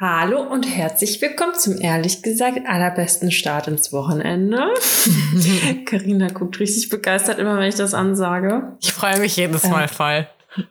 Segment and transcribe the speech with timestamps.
[0.00, 4.68] Hallo und herzlich willkommen zum ehrlich gesagt allerbesten Start ins Wochenende.
[5.86, 8.76] Karina guckt richtig begeistert immer, wenn ich das ansage.
[8.80, 9.88] Ich freue mich jedes Mal ähm.
[9.88, 10.28] voll.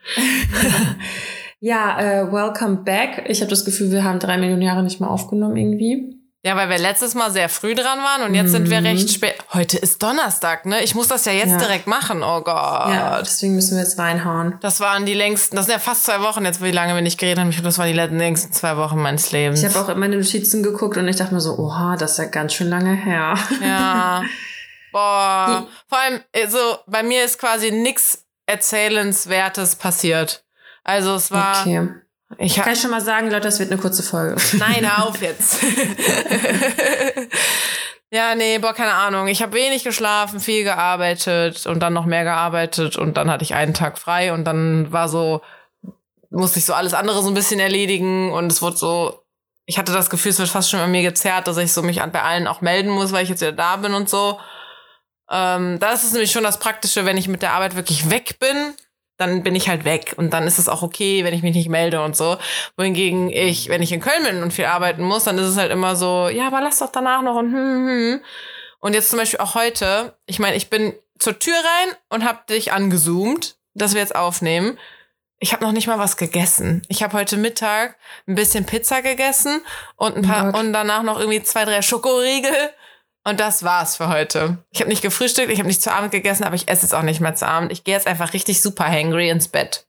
[1.59, 3.25] ja, äh, welcome back.
[3.27, 6.16] Ich habe das Gefühl, wir haben drei Millionen Jahre nicht mehr aufgenommen irgendwie.
[6.43, 8.51] Ja, weil wir letztes Mal sehr früh dran waren und jetzt mhm.
[8.51, 8.87] sind wir mhm.
[8.87, 9.35] recht spät.
[9.53, 10.83] Heute ist Donnerstag, ne?
[10.83, 11.57] Ich muss das ja jetzt ja.
[11.57, 12.23] direkt machen.
[12.23, 12.89] Oh Gott.
[12.89, 14.55] Ja, deswegen müssen wir jetzt reinhauen.
[14.61, 17.19] Das waren die längsten, das sind ja fast zwei Wochen jetzt, wie lange wir nicht
[17.19, 17.49] geredet haben.
[17.49, 19.61] Ich glaube, das waren die längsten zwei Wochen meines Lebens.
[19.61, 22.17] Ich habe auch in meine Notizen geguckt und ich dachte mir so, oha, das ist
[22.19, 23.35] ja ganz schön lange her.
[23.61, 24.23] Ja.
[24.91, 25.67] Boah.
[25.87, 30.45] Vor allem, also, bei mir ist quasi nichts Erzählenswertes passiert.
[30.83, 31.61] Also es war.
[31.61, 31.89] Okay.
[32.37, 34.35] Ich kann ich schon mal sagen, Leute, das wird eine kurze Folge.
[34.57, 35.63] Nein, hör auf jetzt.
[38.11, 39.27] ja, nee, boah, keine Ahnung.
[39.27, 43.55] Ich habe wenig geschlafen, viel gearbeitet und dann noch mehr gearbeitet und dann hatte ich
[43.55, 45.41] einen Tag frei und dann war so,
[46.29, 49.23] musste ich so alles andere so ein bisschen erledigen und es wurde so,
[49.65, 52.01] ich hatte das Gefühl, es wird fast schon bei mir gezerrt, dass ich so mich
[52.01, 54.37] bei allen auch melden muss, weil ich jetzt wieder da bin und so.
[55.31, 58.73] Ähm, das ist nämlich schon das Praktische, wenn ich mit der Arbeit wirklich weg bin
[59.17, 61.69] dann bin ich halt weg und dann ist es auch okay, wenn ich mich nicht
[61.69, 62.37] melde und so.
[62.77, 65.71] Wohingegen ich, wenn ich in Köln bin und viel arbeiten muss, dann ist es halt
[65.71, 67.87] immer so, ja, aber lass doch danach noch und hm, hm.
[67.87, 68.21] hm.
[68.79, 72.45] Und jetzt zum Beispiel auch heute, ich meine, ich bin zur Tür rein und hab
[72.47, 74.77] dich angezoomt, dass wir jetzt aufnehmen.
[75.39, 76.83] Ich habe noch nicht mal was gegessen.
[76.87, 77.95] Ich habe heute Mittag
[78.27, 79.61] ein bisschen Pizza gegessen
[79.95, 82.71] und ein paar oh und danach noch irgendwie zwei, drei Schokoriegel
[83.27, 84.57] und das war's für heute.
[84.71, 87.01] Ich habe nicht gefrühstückt, ich habe nicht zu Abend gegessen, aber ich esse jetzt auch
[87.01, 87.73] nicht mehr zu Abend.
[87.73, 89.85] Ich gehe jetzt einfach richtig super hangry ins Bett.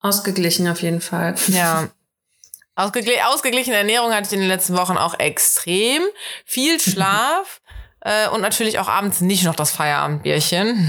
[0.00, 1.34] Ausgeglichen auf jeden Fall.
[1.48, 1.88] Ja.
[2.76, 6.02] Ausgegl ausgeglichene Ernährung hatte ich in den letzten Wochen auch extrem.
[6.44, 7.60] Viel Schlaf
[8.02, 10.88] äh, und natürlich auch abends nicht noch das Feierabendbierchen.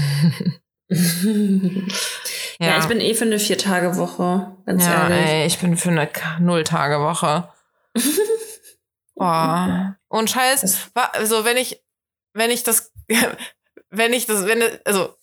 [2.60, 2.66] ja.
[2.66, 2.78] ja.
[2.78, 5.30] ich bin eh für eine Vier-Tage-Woche, ganz ja, ehrlich.
[5.30, 7.48] Ey, ich bin für eine Null-Tage-Woche.
[9.16, 9.66] oh.
[10.06, 11.82] Und Scheiß, also wenn ich
[12.32, 12.92] wenn ich das,
[13.90, 15.14] wenn ich das, wenn, also.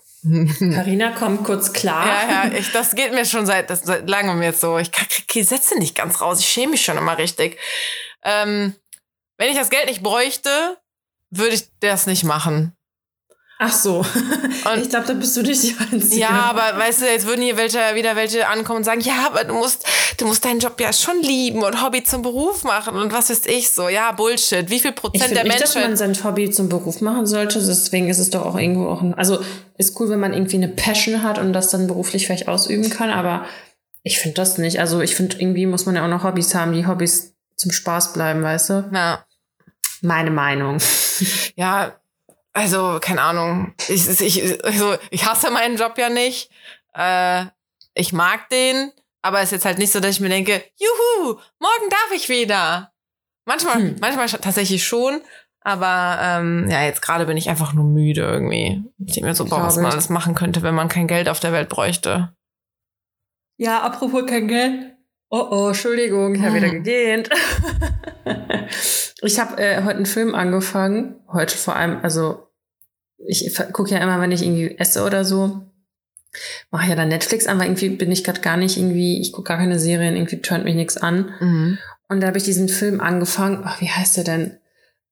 [0.73, 2.08] Carina kommt kurz klar.
[2.08, 4.80] Ja, ja, ich, das geht mir schon seit, das, seit langem jetzt so.
[4.80, 6.39] Ich kriege die Sätze nicht ganz raus.
[6.39, 7.60] Ich schäme mich schon immer richtig.
[8.23, 8.76] Ähm,
[9.38, 10.77] wenn ich das Geld nicht bräuchte,
[11.30, 12.76] würde ich das nicht machen.
[13.58, 13.99] Ach so.
[13.99, 16.17] Und ich glaube, da bist du nicht die Einzige.
[16.17, 19.45] Ja, aber weißt du, jetzt würden hier welche, wieder welche ankommen und sagen, ja, aber
[19.45, 19.86] du musst,
[20.17, 23.45] du musst deinen Job ja schon lieben und Hobby zum Beruf machen und was weiß
[23.45, 23.88] ich so.
[23.88, 24.70] Ja, Bullshit.
[24.70, 25.61] Wie viel Prozent der nicht, Menschen.
[25.61, 27.60] dass man sein Hobby zum Beruf machen sollte.
[27.60, 29.39] Deswegen ist es doch auch irgendwo auch ein, also
[29.77, 33.10] ist cool, wenn man irgendwie eine Passion hat und das dann beruflich vielleicht ausüben kann,
[33.10, 33.45] aber
[34.04, 34.80] ich finde das nicht.
[34.82, 38.14] Also ich finde, irgendwie muss man ja auch noch Hobbys haben, die Hobbys zum Spaß
[38.14, 38.89] bleiben, weißt du?
[38.93, 39.26] Ja.
[40.02, 40.77] Meine Meinung.
[41.55, 41.95] Ja,
[42.55, 43.73] also, keine Ahnung.
[43.89, 46.49] Ich, ich, also, ich hasse meinen Job ja nicht.
[46.93, 47.48] Äh,
[47.93, 51.33] ich mag den, aber es ist jetzt halt nicht so, dass ich mir denke, juhu,
[51.60, 52.93] morgen darf ich wieder.
[53.43, 53.95] Manchmal, hm.
[53.99, 55.21] manchmal tatsächlich schon,
[55.60, 58.83] aber ähm, ja, jetzt gerade bin ich einfach nur müde irgendwie.
[59.05, 61.42] Ich denke mir so, boah, was man alles machen könnte, wenn man kein Geld auf
[61.42, 62.33] der Welt bräuchte.
[63.58, 64.95] Ja, apropos kein Geld.
[65.30, 67.30] Oh oh, Entschuldigung, ich habe wieder gegähnt.
[69.22, 71.20] ich habe äh, heute einen Film angefangen.
[71.27, 72.45] Heute vor allem, also
[73.27, 75.61] ich gucke ja immer, wenn ich irgendwie esse oder so,
[76.71, 79.49] mache ja dann Netflix an, weil irgendwie bin ich gerade gar nicht irgendwie, ich gucke
[79.49, 81.33] gar keine Serien, irgendwie turnt mich nichts an.
[81.39, 81.77] Mhm.
[82.08, 83.64] Und da habe ich diesen Film angefangen.
[83.65, 84.58] Ach, wie heißt der denn?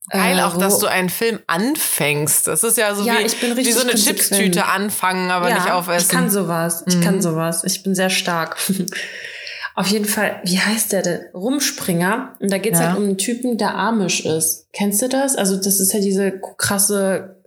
[0.09, 2.47] Geil äh, auch, dass du einen Film anfängst.
[2.47, 6.05] Das ist ja so ja, wie, wie so eine Chipstüte anfangen, aber ja, nicht aufessen.
[6.05, 6.83] Ich kann sowas.
[6.87, 7.01] Ich mhm.
[7.01, 7.63] kann sowas.
[7.63, 8.57] Ich bin sehr stark.
[9.75, 11.21] Auf jeden Fall, wie heißt der denn?
[11.33, 12.35] Rumspringer.
[12.39, 12.89] Und da geht's ja.
[12.89, 14.67] halt um einen Typen, der amisch ist.
[14.71, 15.35] Kennst du das?
[15.35, 17.42] Also, das ist ja diese krasse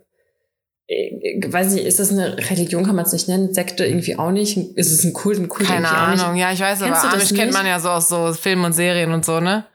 [0.89, 4.57] weiß nicht, ist das eine Religion, kann man es nicht nennen, Sekte irgendwie auch nicht,
[4.57, 7.51] ist es ein Kult, ein Kult Keine Ahnung, ja, ich weiß, Kennst aber Amish kennt
[7.51, 9.65] man ja so aus so Filmen und Serien und so, ne?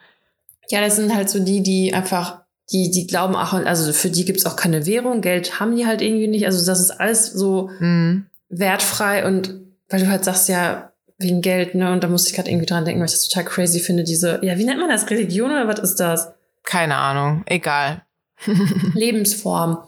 [0.69, 2.41] Ja, das sind halt so die, die einfach,
[2.72, 6.01] die, die glauben auch, also für die gibt's auch keine Währung, Geld haben die halt
[6.01, 8.27] irgendwie nicht, also das ist alles so mhm.
[8.49, 9.55] wertfrei und
[9.91, 12.87] weil du halt sagst, ja, wegen Geld, ne, und da muss ich gerade irgendwie dran
[12.87, 15.69] denken, weil ich das total crazy finde, diese, ja, wie nennt man das, Religion oder
[15.69, 16.33] was ist das?
[16.65, 18.03] Keine Ahnung, egal.
[18.95, 19.78] Lebensform.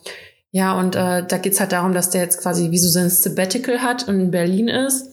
[0.54, 3.82] Ja, und äh, da geht's halt darum, dass der jetzt quasi wie so sein Sabbatical
[3.82, 5.10] hat und in Berlin ist.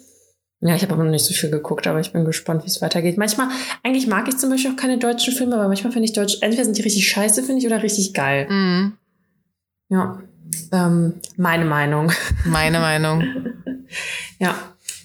[0.60, 2.80] Ja, ich habe aber noch nicht so viel geguckt, aber ich bin gespannt, wie es
[2.80, 3.18] weitergeht.
[3.18, 3.48] Manchmal,
[3.82, 6.64] eigentlich mag ich zum Beispiel auch keine deutschen Filme, aber manchmal finde ich Deutsch, entweder
[6.64, 8.48] sind die richtig scheiße, finde ich, oder richtig geil.
[8.52, 8.94] Mhm.
[9.90, 10.22] Ja,
[10.72, 12.12] ähm, meine Meinung.
[12.46, 13.24] Meine Meinung.
[14.40, 14.54] ja.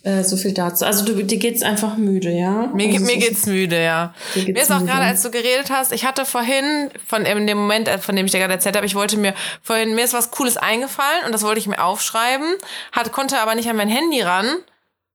[0.06, 0.84] Äh, so viel dazu.
[0.84, 2.68] Also du, dir geht's einfach müde, ja?
[2.72, 4.14] Mir, also mir geht's müde, ja.
[4.34, 7.58] Geht's mir ist auch gerade, als du geredet hast, ich hatte vorhin, von in dem
[7.58, 10.14] Moment, äh, von dem ich dir gerade erzählt habe, ich wollte mir vorhin, mir ist
[10.14, 12.54] was Cooles eingefallen und das wollte ich mir aufschreiben,
[12.92, 14.46] hat, konnte aber nicht an mein Handy ran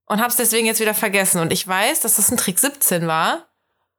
[0.04, 1.40] und hab's deswegen jetzt wieder vergessen.
[1.40, 3.46] Und ich weiß, dass das ein Trick 17 war.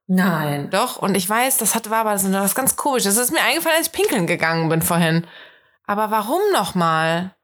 [0.06, 0.70] Nein.
[0.70, 3.16] Doch, und ich weiß, das hat, war aber so was ganz komisches.
[3.16, 5.26] Das ist mir eingefallen, als ich pinkeln gegangen bin vorhin.
[5.88, 7.34] Aber warum nochmal?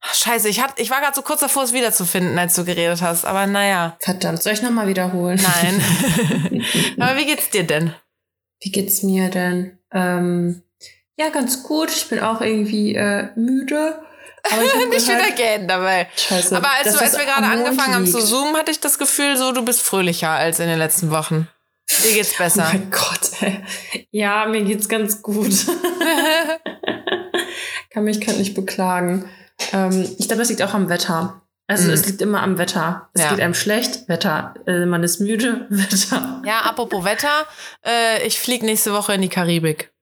[0.00, 3.24] Scheiße, ich, hat, ich war gerade so kurz davor, es wiederzufinden, als du geredet hast.
[3.24, 3.96] Aber naja.
[4.00, 5.40] Verdammt, soll ich nochmal wiederholen?
[5.42, 6.64] Nein.
[6.98, 7.94] aber wie geht's dir denn?
[8.60, 9.78] Wie geht's mir denn?
[9.92, 10.62] Ähm,
[11.16, 11.90] ja, ganz gut.
[11.90, 14.00] Ich bin auch irgendwie äh, müde.
[14.50, 16.08] Aber ich Nicht wieder gähnen dabei.
[16.16, 16.56] Scheiße.
[16.56, 19.52] Aber als, du, als wir gerade angefangen haben zu zoomen, hatte ich das Gefühl, so
[19.52, 21.48] du bist fröhlicher als in den letzten Wochen.
[22.02, 22.68] Dir geht's besser.
[22.68, 23.64] Oh mein Gott, ey.
[24.10, 25.52] Ja, mir geht's ganz gut.
[27.90, 29.28] Kann mich gerade nicht beklagen.
[29.72, 31.42] Ähm, ich glaube, das liegt auch am Wetter.
[31.66, 31.92] Also mm.
[31.92, 33.10] es liegt immer am Wetter.
[33.12, 33.30] Es ja.
[33.30, 34.54] geht einem schlecht, Wetter.
[34.66, 36.42] Äh, man ist müde, Wetter.
[36.46, 37.46] Ja, apropos Wetter,
[37.84, 39.92] äh, ich fliege nächste Woche in die Karibik.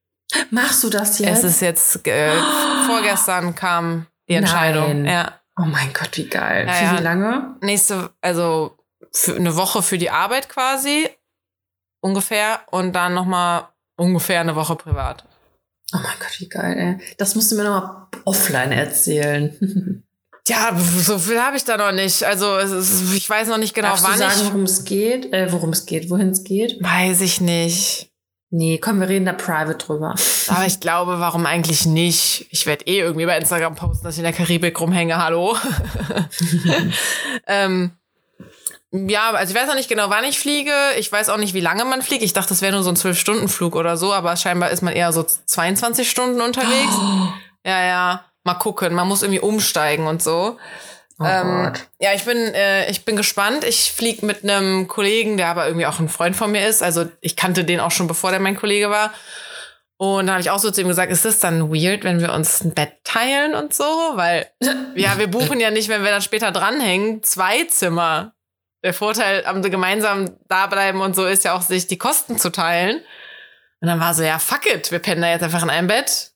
[0.49, 1.39] Machst du das jetzt?
[1.39, 2.85] Es ist jetzt, äh, oh.
[2.87, 5.03] vorgestern kam die Entscheidung.
[5.03, 5.05] Nein.
[5.05, 5.33] Ja.
[5.59, 6.67] Oh mein Gott, wie geil.
[6.67, 7.55] Ja, für wie lange?
[7.61, 8.77] Nächste, also
[9.27, 11.09] eine Woche für die Arbeit quasi
[12.01, 13.67] ungefähr und dann nochmal
[13.97, 15.25] ungefähr eine Woche privat.
[15.93, 17.15] Oh mein Gott, wie geil, ey.
[17.17, 20.03] Das musst du mir nochmal offline erzählen.
[20.47, 22.23] ja, so viel habe ich da noch nicht.
[22.23, 25.31] Also ist, ich weiß noch nicht genau, Darfst wann du sagen, worum es geht?
[25.33, 26.81] Äh, worum es geht, wohin es geht?
[26.81, 28.11] Weiß ich nicht.
[28.49, 30.15] Nee, komm, wir reden da private drüber.
[30.47, 32.47] Aber ich glaube, warum eigentlich nicht?
[32.49, 35.21] Ich werde eh irgendwie bei Instagram posten, dass ich in der Karibik rumhänge.
[35.21, 35.57] Hallo.
[37.47, 37.91] ähm,
[38.91, 40.73] ja, also ich weiß noch nicht genau, wann ich fliege.
[40.97, 42.23] Ich weiß auch nicht, wie lange man fliegt.
[42.23, 45.11] Ich dachte, das wäre nur so ein Zwölf-Stunden-Flug oder so, aber scheinbar ist man eher
[45.11, 46.93] so 22 Stunden unterwegs.
[46.97, 47.27] Oh.
[47.65, 48.25] Ja, ja.
[48.45, 48.93] Mal gucken.
[48.93, 50.57] Man muss irgendwie umsteigen und so.
[51.19, 53.65] Oh ähm, ja, ich bin, äh, ich bin gespannt.
[53.65, 56.81] Ich fliege mit einem Kollegen, der aber irgendwie auch ein Freund von mir ist.
[56.81, 59.11] Also ich kannte den auch schon, bevor der mein Kollege war.
[59.97, 62.31] Und da habe ich auch so zu ihm gesagt, ist das dann weird, wenn wir
[62.31, 63.83] uns ein Bett teilen und so?
[63.83, 64.47] Weil,
[64.95, 68.33] ja, wir buchen ja nicht, wenn wir dann später dranhängen, zwei Zimmer
[68.83, 72.51] der Vorteil am gemeinsam da bleiben und so ist ja auch, sich die Kosten zu
[72.51, 72.97] teilen.
[73.79, 76.31] Und dann war so, ja, fuck it, wir pennen da jetzt einfach in einem Bett.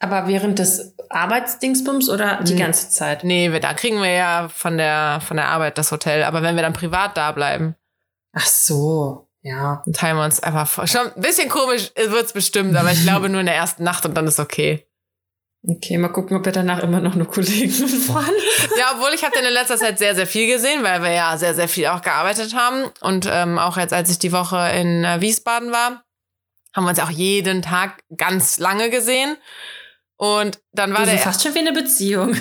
[0.00, 3.24] Aber während des Arbeitsdingsbums oder die ganze Zeit?
[3.24, 6.24] Nee, da kriegen wir ja von der, von der Arbeit das Hotel.
[6.24, 7.74] Aber wenn wir dann privat da bleiben.
[8.32, 9.82] Ach so, ja.
[9.84, 10.86] Dann teilen wir uns einfach vor.
[10.86, 14.14] Schon ein bisschen komisch wird's bestimmt, aber ich glaube nur in der ersten Nacht und
[14.14, 14.86] dann ist okay.
[15.66, 18.34] Okay, mal gucken, ob wir danach immer noch eine Kollegen fahren.
[18.78, 21.54] ja, obwohl ich habe in letzter Zeit sehr, sehr viel gesehen, weil wir ja sehr,
[21.54, 22.84] sehr viel auch gearbeitet haben.
[23.00, 26.04] Und ähm, auch jetzt, als ich die Woche in äh, Wiesbaden war,
[26.74, 29.38] haben wir uns auch jeden Tag ganz lange gesehen.
[30.16, 31.18] Und dann war der.
[31.18, 32.30] fast schon wie eine Beziehung.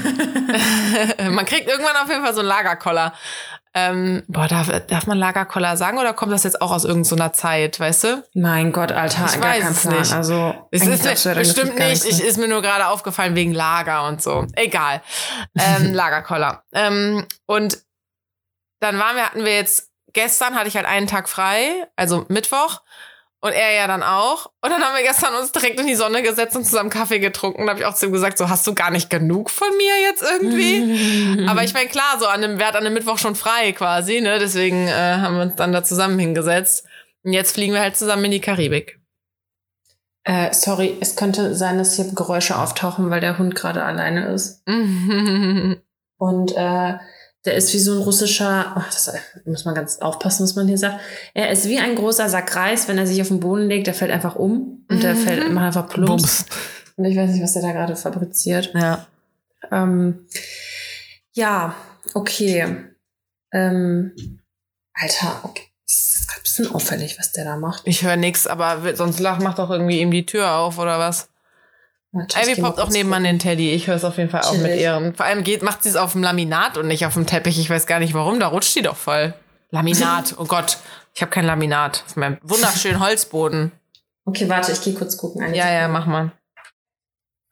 [1.32, 3.14] man kriegt irgendwann auf jeden Fall so einen Lagerkoller.
[3.76, 7.34] Ähm, boah, darf, darf man Lagerkoller sagen oder kommt das jetzt auch aus irgendeiner so
[7.34, 8.24] Zeit, weißt du?
[8.36, 10.00] Mein Gott, Alter, ich gar kein Plan.
[10.00, 10.14] Nicht.
[10.14, 12.06] Also, es ist nicht, bestimmt nicht.
[12.06, 14.46] Ich, ist mir nur gerade aufgefallen wegen Lager und so.
[14.54, 15.02] Egal.
[15.58, 16.64] Ähm, Lagerkoller.
[16.74, 17.80] Ähm, und
[18.80, 22.82] dann waren wir, hatten wir jetzt, gestern hatte ich halt einen Tag frei, also Mittwoch.
[23.44, 24.46] Und er ja dann auch.
[24.62, 27.66] Und dann haben wir gestern uns direkt in die Sonne gesetzt und zusammen Kaffee getrunken.
[27.66, 30.00] Da habe ich auch zu ihm gesagt, so hast du gar nicht genug von mir
[30.02, 31.46] jetzt irgendwie.
[31.50, 34.40] Aber ich meine, klar, so an dem Wert an dem Mittwoch schon frei quasi, ne?
[34.40, 36.86] Deswegen äh, haben wir uns dann da zusammen hingesetzt.
[37.24, 39.02] Und jetzt fliegen wir halt zusammen in die Karibik.
[40.24, 44.64] Äh, sorry, es könnte sein, dass hier Geräusche auftauchen, weil der Hund gerade alleine ist.
[46.18, 46.94] und äh,
[47.46, 49.12] der ist wie so ein russischer, oh, das
[49.46, 51.00] muss man ganz aufpassen, was man hier sagt.
[51.34, 53.94] Er ist wie ein großer Sack Reis, wenn er sich auf den Boden legt, der
[53.94, 55.20] fällt einfach um und der mhm.
[55.20, 56.08] fällt immer einfach plumps.
[56.10, 56.46] Bums.
[56.96, 58.72] Und ich weiß nicht, was der da gerade fabriziert.
[58.74, 59.08] Ja.
[59.72, 60.26] Ähm,
[61.34, 61.76] ja,
[62.14, 62.76] okay.
[63.52, 64.40] Ähm,
[64.94, 65.64] Alter, okay.
[65.86, 67.84] Das ist gerade ein bisschen auffällig, was der da macht.
[67.86, 71.30] Ich höre nichts, aber sonst macht doch irgendwie ihm die Tür auf oder was?
[72.14, 73.72] Ivy poppt auch nebenan den Teddy.
[73.72, 75.16] Ich höre es auf jeden Fall auch mit ihren.
[75.16, 77.58] Vor allem geht, macht sie es auf dem Laminat und nicht auf dem Teppich.
[77.60, 78.40] Ich weiß gar nicht warum.
[78.40, 79.34] Da rutscht die doch voll.
[79.72, 80.36] Laminat.
[80.40, 80.78] Oh Gott.
[81.16, 83.72] Ich habe kein Laminat auf meinem wunderschönen Holzboden.
[84.26, 85.54] Okay, warte, ich gehe kurz gucken.
[85.54, 86.32] ja, ja, mach mal.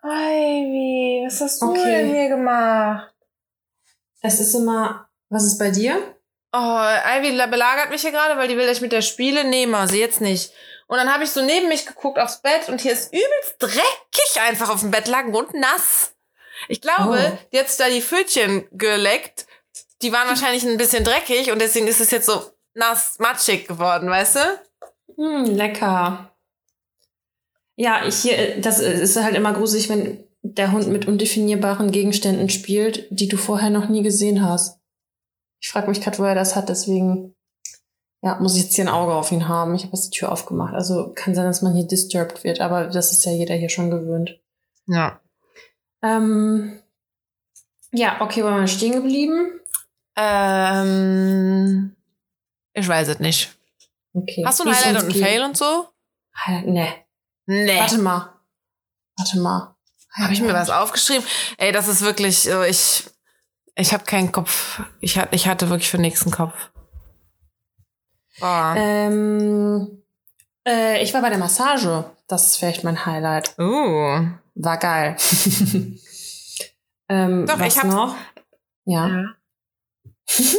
[0.03, 1.84] Ivy, was hast du okay.
[1.84, 3.13] denn hier gemacht?
[4.22, 5.08] Es ist immer.
[5.30, 5.98] Was ist bei dir?
[6.53, 6.80] Oh,
[7.18, 9.44] Ivy belagert mich hier gerade, weil die will, dass ich mit der spiele.
[9.44, 10.51] Nee, mal, sie jetzt nicht.
[10.92, 14.42] Und dann habe ich so neben mich geguckt aufs Bett und hier ist übelst dreckig
[14.42, 16.16] einfach auf dem Bett lagen und nass.
[16.68, 17.38] Ich glaube, oh.
[17.52, 19.48] jetzt da die Pfötchen geleckt,
[20.02, 22.42] die waren wahrscheinlich ein bisschen dreckig und deswegen ist es jetzt so
[22.74, 24.62] nass, matschig geworden, weißt du?
[25.16, 26.36] Hm, lecker.
[27.78, 33.08] Ja, ich hier, das ist halt immer gruselig, wenn der Hund mit undefinierbaren Gegenständen spielt,
[33.12, 34.78] die du vorher noch nie gesehen hast.
[35.62, 37.34] Ich frage mich gerade, wo er das hat, deswegen
[38.22, 39.74] ja, muss ich jetzt hier ein Auge auf ihn haben.
[39.74, 40.75] Ich habe jetzt die Tür aufgemacht.
[40.75, 43.90] Also kann sein, dass man hier disturbed wird, aber das ist ja jeder hier schon
[43.90, 44.40] gewöhnt.
[44.86, 45.20] Ja.
[46.04, 46.80] Ähm,
[47.92, 49.60] ja, okay, waren wir stehen geblieben?
[50.16, 51.96] Ähm,
[52.74, 53.58] ich weiß es nicht.
[54.13, 54.44] Okay.
[54.46, 55.22] Hast du ein Highlight und ein.
[55.22, 55.88] Fail und so?
[56.66, 56.90] Nee.
[57.46, 57.80] Nee.
[57.80, 58.34] Warte mal.
[59.18, 59.75] Warte mal.
[60.13, 61.25] Habe ich mir was aufgeschrieben?
[61.58, 63.06] Ey, das ist wirklich ich,
[63.75, 64.82] ich habe keinen Kopf.
[65.00, 66.71] Ich, ich hatte wirklich für nichts einen Kopf.
[68.42, 68.76] Boah.
[68.78, 70.04] Ähm,
[70.68, 72.04] äh, ich war bei der Massage.
[72.28, 73.58] Das ist vielleicht mein Highlight.
[73.58, 74.26] Uh.
[74.56, 75.16] War geil.
[77.10, 78.16] ähm, Doch, was ich hab- noch?
[78.86, 79.08] Ja.
[79.08, 79.26] Ja.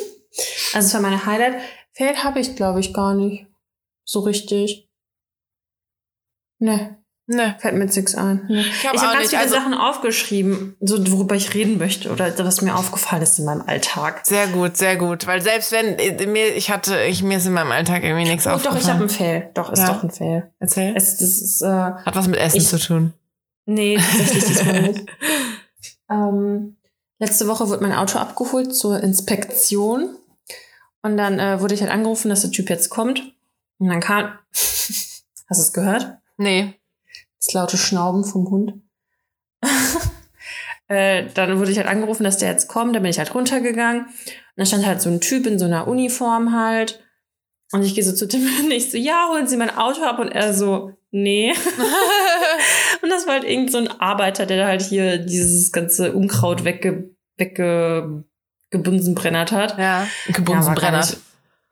[0.75, 1.61] Also es war meine Highlight.
[1.93, 3.47] Fail habe ich, glaube ich, gar nicht.
[4.05, 4.89] So richtig.
[6.59, 7.55] Ne, Ne.
[7.61, 8.45] fällt mir jetzt nichts ein.
[8.49, 8.61] Nee.
[8.63, 9.29] Ich habe habe ganz nicht.
[9.31, 13.45] viele Also, Sachen aufgeschrieben, so worüber ich reden möchte oder was mir aufgefallen ist in
[13.45, 14.27] meinem Alltag.
[14.27, 15.27] sehr gut, sehr gut.
[15.27, 18.47] Weil selbst wenn äh, mir, ich hatte, ich, mir ist in meinem Alltag irgendwie nichts
[18.47, 18.83] Oh, doch, aufgefallen.
[18.83, 19.51] ich habe einen Fail.
[19.55, 19.87] Doch, ist Ja.
[19.93, 20.51] doch ein Fail.
[20.59, 20.95] Erzähl.
[20.97, 23.13] Es, das ist, äh, Hat was mit Essen Ich- zu tun.
[23.67, 25.07] nee, tatsächlich diesmal nicht.
[26.11, 26.77] Ähm,
[27.19, 30.17] letzte Woche wurde mein Auto abgeholt zur Inspektion.
[31.03, 33.23] Und dann äh, wurde ich halt angerufen, dass der Typ jetzt kommt.
[33.79, 34.33] Und dann kam.
[34.53, 36.19] Hast du es gehört?
[36.37, 36.75] Nee.
[37.45, 38.75] Das laute Schnauben vom Hund.
[40.89, 42.95] äh, dann wurde ich halt angerufen, dass der jetzt kommt.
[42.95, 44.07] Dann bin ich halt runtergegangen.
[44.07, 44.13] Und
[44.57, 47.03] dann stand halt so ein Typ in so einer Uniform halt.
[47.73, 50.21] Und ich gehe so zu dem und ich so, ja, holen Sie mein Auto ab.
[50.21, 51.53] Und er so, nee.
[53.03, 56.65] Und das war halt irgend so ein Arbeiter, der da halt hier dieses ganze Unkraut
[56.65, 58.25] wegge, wegge,
[58.71, 59.77] gebunsenbrennert hat.
[59.79, 60.07] ja.
[60.29, 61.19] Ja, war, gar nicht,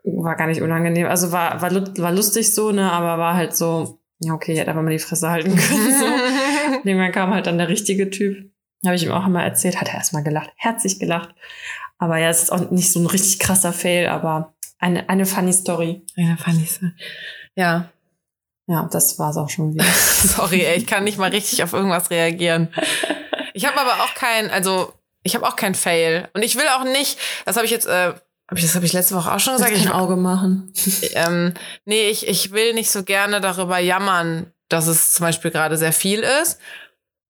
[0.03, 1.07] war gar nicht unangenehm.
[1.07, 4.71] Also war, war, war lustig so, ne, aber war halt so, ja, okay, ich hätte
[4.71, 5.99] einfach mal die Fresse halten können.
[5.99, 6.07] So.
[6.85, 8.51] Irgendwann kam halt dann der richtige Typ.
[8.85, 11.35] Habe ich ihm auch immer erzählt, hat er erstmal gelacht, herzlich gelacht.
[11.99, 15.53] Aber ja, es ist auch nicht so ein richtig krasser Fail, aber eine, eine funny
[15.53, 16.03] Story.
[16.39, 16.87] fand ich so.
[17.55, 17.91] Ja.
[18.67, 19.85] Ja, das war's auch schon wieder.
[19.85, 22.69] Sorry, ey, ich kann nicht mal richtig auf irgendwas reagieren.
[23.53, 26.85] Ich habe aber auch kein, also ich habe auch kein Fail und ich will auch
[26.85, 27.19] nicht.
[27.45, 28.15] Das habe ich jetzt, äh,
[28.51, 29.71] hab ich das habe ich letzte Woche auch schon gesagt.
[29.73, 30.73] ich Ich, kein Auge machen.
[31.15, 31.55] ähm,
[31.85, 35.93] nee, ich ich will nicht so gerne darüber jammern, dass es zum Beispiel gerade sehr
[35.93, 36.59] viel ist.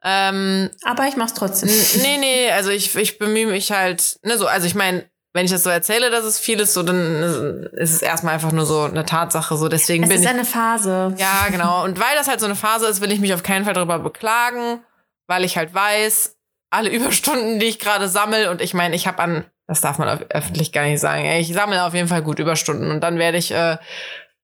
[0.03, 1.69] Ähm, Aber ich mach's trotzdem.
[1.69, 5.51] Nee, nee, also ich, ich bemühe mich halt, ne, so, also ich meine, wenn ich
[5.51, 8.83] das so erzähle, dass es viel ist, so, dann ist es erstmal einfach nur so
[8.83, 10.31] eine Tatsache, so, deswegen Es bin ist ich.
[10.31, 11.15] eine Phase.
[11.19, 11.85] Ja, genau.
[11.85, 13.99] Und weil das halt so eine Phase ist, will ich mich auf keinen Fall darüber
[13.99, 14.81] beklagen,
[15.29, 16.37] weil ich halt weiß,
[16.71, 20.09] alle Überstunden, die ich gerade sammle, und ich meine, ich habe an, das darf man
[20.09, 23.39] öf- öffentlich gar nicht sagen, ich sammle auf jeden Fall gut Überstunden und dann werde
[23.39, 23.79] ich äh,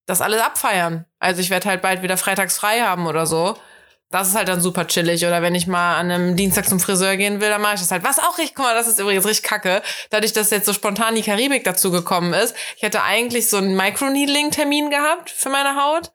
[0.06, 1.04] das alles abfeiern.
[1.18, 3.56] Also ich werde halt bald wieder freitags frei haben oder so.
[4.08, 5.26] Das ist halt dann super chillig.
[5.26, 7.90] Oder wenn ich mal an einem Dienstag zum Friseur gehen will, dann mache ich das
[7.90, 8.04] halt.
[8.04, 9.82] Was auch richtig, guck mal, das ist übrigens richtig kacke.
[10.10, 12.54] Dadurch, dass jetzt so spontan die Karibik dazu gekommen ist.
[12.76, 16.12] Ich hätte eigentlich so einen Microneedling-Termin gehabt für meine Haut.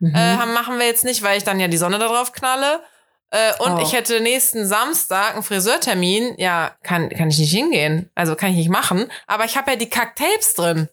[0.00, 0.16] Mhm.
[0.16, 2.80] Äh, machen wir jetzt nicht, weil ich dann ja die Sonne da drauf knalle.
[3.30, 3.80] Äh, und Oh.
[3.82, 6.34] ich hätte nächsten Samstag einen Friseurtermin.
[6.38, 8.10] Ja, kann, kann ich nicht hingehen.
[8.14, 9.10] Also kann ich nicht machen.
[9.26, 10.88] Aber ich habe ja die Kacktapes drin.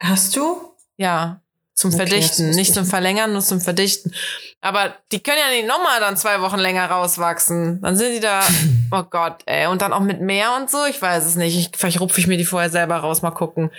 [0.00, 0.74] Hast du?
[0.96, 1.40] Ja,
[1.74, 2.50] zum Okay, Verdichten.
[2.50, 2.84] Nicht ich zum.
[2.84, 4.12] Verlängern, nur zum Verdichten.
[4.60, 7.80] Aber die können ja nicht nochmal dann zwei Wochen länger rauswachsen.
[7.80, 8.42] Dann sind die da,
[8.92, 9.66] oh Gott, ey.
[9.66, 10.84] Und dann auch mit mehr und so.
[10.84, 11.56] Ich weiß es nicht.
[11.56, 13.70] Ich, vielleicht rupfe ich mir die vorher selber raus, mal gucken.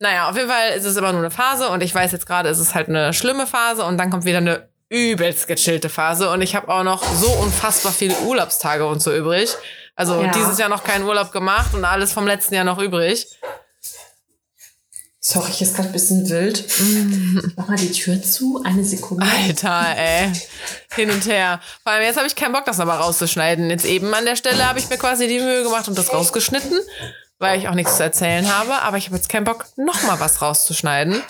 [0.00, 1.68] Naja, auf jeden Fall ist es immer nur eine Phase.
[1.70, 3.84] Und ich weiß jetzt gerade, ist es halt eine schlimme Phase.
[3.84, 6.30] Und dann kommt wieder eine übelst gechillte Phase.
[6.30, 9.50] Und ich habe auch noch so unfassbar viele Urlaubstage und so übrig.
[9.94, 10.30] Also Ja.
[10.32, 13.26] dieses Jahr noch keinen Urlaub gemacht und alles vom letzten Jahr noch übrig.
[15.18, 16.64] Sorry, ich ist gerade ein bisschen wild.
[17.56, 18.62] Mach mal die Tür zu.
[18.64, 19.26] Eine Sekunde.
[19.26, 20.30] Alter, ey.
[20.94, 21.60] Hin und her.
[21.82, 23.68] Vor allem jetzt habe ich keinen Bock, das aber rauszuschneiden.
[23.68, 26.78] Jetzt eben an der Stelle habe ich mir quasi die Mühe gemacht und das rausgeschnitten,
[27.40, 28.74] weil ich auch nichts zu erzählen habe.
[28.82, 31.20] Aber ich habe jetzt keinen Bock, noch mal was rauszuschneiden.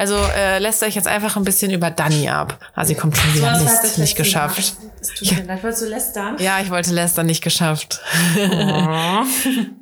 [0.00, 2.58] Also äh, lässt euch jetzt einfach ein bisschen über Dani ab.
[2.74, 3.60] Ah, sie kommt schon wieder.
[3.60, 4.72] Mist, nicht geschafft.
[4.98, 6.36] Es tut mir leid, wolltest du lästern?
[6.38, 8.00] Ja, ich wollte Lester nicht geschafft.
[8.34, 9.24] Oh.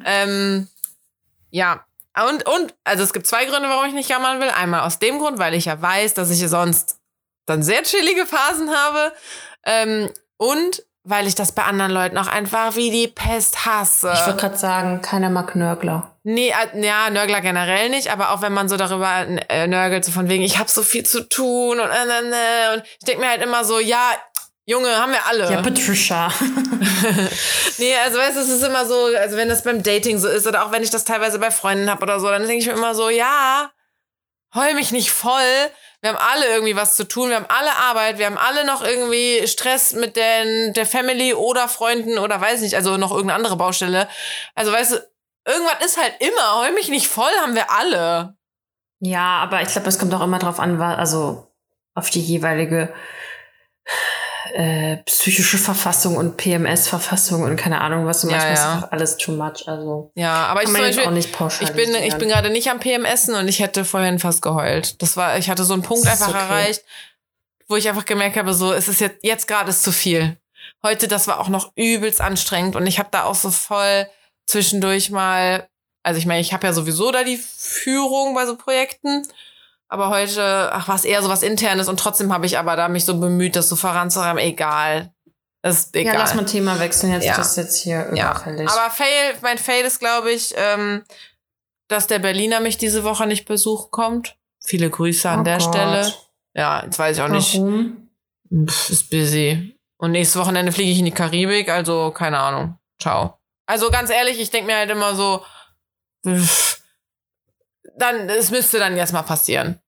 [0.05, 0.67] Ähm,
[1.51, 1.85] ja.
[2.29, 4.49] Und, und, also es gibt zwei Gründe, warum ich nicht jammern will.
[4.49, 6.99] Einmal aus dem Grund, weil ich ja weiß, dass ich sonst
[7.47, 9.13] dann sehr chillige Phasen habe.
[9.65, 14.12] Ähm, und weil ich das bei anderen Leuten auch einfach wie die Pest hasse.
[14.15, 16.15] Ich wollte gerade sagen, keiner mag Nörgler.
[16.23, 20.12] Nee, äh, ja, Nörgler generell nicht, aber auch wenn man so darüber äh, nörgelt, so
[20.12, 23.31] von wegen, ich habe so viel zu tun und, äh, äh, und ich denke mir
[23.31, 24.12] halt immer so, ja,
[24.67, 25.50] Junge, haben wir alle.
[25.50, 26.31] Ja, Patricia.
[27.79, 30.47] Nee, also weißt du, es ist immer so, also wenn das beim Dating so ist
[30.49, 32.73] oder auch wenn ich das teilweise bei Freunden habe oder so, dann denke ich mir
[32.73, 33.71] immer so, ja,
[34.55, 35.71] heul mich nicht voll.
[36.00, 38.85] Wir haben alle irgendwie was zu tun, wir haben alle Arbeit, wir haben alle noch
[38.85, 43.57] irgendwie Stress mit den, der Family oder Freunden oder weiß nicht, also noch irgendeine andere
[43.57, 44.09] Baustelle.
[44.55, 44.97] Also weißt du,
[45.45, 48.37] irgendwas ist halt immer, heul mich nicht voll, haben wir alle.
[49.00, 51.52] Ja, aber ich glaube, es kommt auch immer drauf an, also
[51.95, 52.95] auf die jeweilige
[54.55, 58.25] äh, psychische Verfassung und PMS-Verfassung und keine Ahnung was.
[58.25, 58.61] Und Ja, manchmal ja.
[58.61, 59.67] ist einfach alles too much.
[59.67, 63.35] Also Ja, aber ich, Beispiel, auch nicht ich bin, ich bin gerade nicht am PMSen
[63.35, 65.00] und ich hätte vorhin fast geheult.
[65.02, 66.45] Das war, ich hatte so einen Punkt Das einfach okay.
[66.45, 66.85] erreicht,
[67.69, 70.37] wo ich einfach gemerkt habe, so, es ist jetzt, jetzt gerade ist zu viel.
[70.83, 74.09] Heute, das war auch noch übelst anstrengend und ich habe da auch so voll
[74.47, 75.69] zwischendurch mal,
[76.02, 79.26] also ich meine, ich habe ja sowieso da die Führung bei so Projekten,
[79.88, 82.88] aber heute, ach, war es eher so was Internes und trotzdem habe ich aber da
[82.88, 85.12] mich so bemüht, das so voranzureiben, egal.
[85.62, 86.14] Das ist egal.
[86.14, 87.12] ja, lass mal Thema wechseln.
[87.12, 87.37] Jetzt Ja.
[87.37, 88.68] das ist jetzt hier Ja, überfällig.
[88.68, 91.02] aber Fail, mein Fail ist, glaube ich, ähm,
[91.88, 94.37] dass der Berliner mich diese Woche nicht besuchen kommt.
[94.62, 95.75] Viele Grüße an Oh der Gott.
[95.75, 96.14] Stelle.
[96.54, 97.54] Ja, jetzt weiß ich auch nicht.
[97.57, 98.09] Warum?
[98.68, 99.75] Pff, ist busy.
[99.97, 102.78] Und nächstes Wochenende fliege ich in die Karibik, also keine Ahnung.
[103.00, 103.38] Ciao.
[103.66, 105.42] Also ganz ehrlich, ich denke mir halt immer so,
[106.26, 106.80] pff,
[107.99, 109.81] dann, es müsste dann jetzt mal passieren.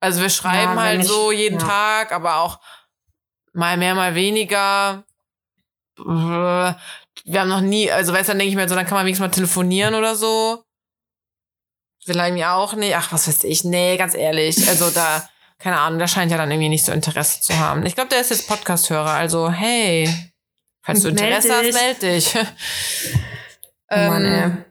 [0.00, 1.66] Also wir schreiben wenn halt ich- so jeden ja.
[1.66, 2.60] Tag, aber auch
[3.52, 5.04] mal mehr, mal weniger.
[5.96, 9.06] Wir haben noch nie, also weißt du, dann denke ich mir so, dann kann man
[9.06, 10.64] wenigstens mal telefonieren oder so.
[12.06, 12.94] Will irgendwie auch nicht.
[12.96, 13.64] Ach, was weiß ich.
[13.64, 14.68] Nee, ganz ehrlich.
[14.68, 15.26] Also da,
[15.58, 17.86] keine Ahnung, der scheint ja dann irgendwie nicht so Interesse zu haben.
[17.86, 20.12] Ich glaube, der ist jetzt Podcast-Hörer, also hey,
[20.82, 21.74] falls du Meld Interesse hast, dich.
[21.74, 22.34] meld dich.
[23.90, 24.24] Oh Mann.
[24.26, 24.64] Ähm,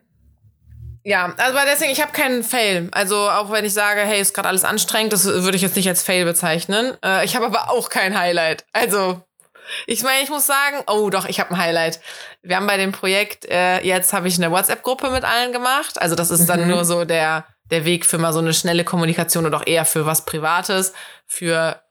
[1.04, 2.90] ja, also aber deswegen, ich habe keinen Fail.
[2.92, 5.88] Also auch wenn ich sage, hey, ist gerade alles anstrengend, das würde ich jetzt nicht
[5.90, 6.98] als Fail bezeichnen.
[7.04, 8.66] Äh, ich habe aber auch kein Highlight.
[8.74, 9.22] Also
[9.88, 12.00] ich meine, ich muss sagen, oh doch, ich habe ein Highlight.
[12.42, 16.02] Wir haben bei dem Projekt, äh, jetzt habe ich eine WhatsApp-Gruppe mit allen gemacht.
[16.02, 16.68] Also das ist dann Mhm.
[16.70, 20.06] nur so der, der Weg für mal so eine schnelle Kommunikation und auch eher für
[20.06, 20.94] was Privates.
[21.26, 21.82] Für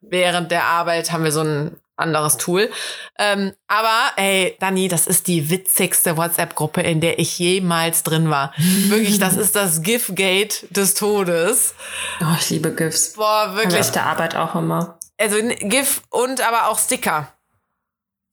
[0.00, 2.70] während der Arbeit haben wir so ein anderes Tool.
[3.18, 8.52] Ähm, aber ey, Dani, das ist die witzigste WhatsApp-Gruppe, in der ich jemals drin war.
[8.88, 11.74] Wirklich, das ist das GIF-Gate des Todes.
[12.20, 13.14] Oh, ich liebe GIFs.
[13.14, 13.80] Boah, Wirklich.
[13.80, 14.98] Auf der Arbeit auch immer.
[15.18, 17.31] Also GIF und aber auch Sticker.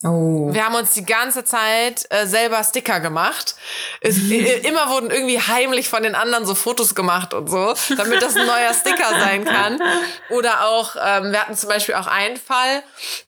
[0.01, 0.47] Oh.
[0.53, 3.55] Wir haben uns die ganze Zeit äh, selber Sticker gemacht.
[3.99, 8.21] Es, äh, immer wurden irgendwie heimlich von den anderen so Fotos gemacht und so, damit
[8.21, 9.81] das ein neuer Sticker sein kann.
[10.29, 12.81] Oder auch, ähm, wir hatten zum Beispiel auch einen Fall,